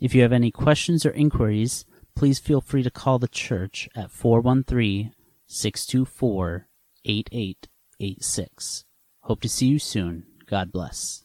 If 0.00 0.14
you 0.14 0.22
have 0.22 0.32
any 0.32 0.50
questions 0.50 1.04
or 1.04 1.10
inquiries, 1.10 1.84
please 2.16 2.38
feel 2.38 2.60
free 2.60 2.82
to 2.82 2.90
call 2.90 3.18
the 3.18 3.28
church 3.28 3.88
at 3.94 4.10
413 4.10 5.12
624 5.46 6.68
8886. 7.04 8.84
Hope 9.20 9.40
to 9.42 9.48
see 9.48 9.66
you 9.66 9.78
soon. 9.78 10.24
God 10.46 10.72
bless. 10.72 11.20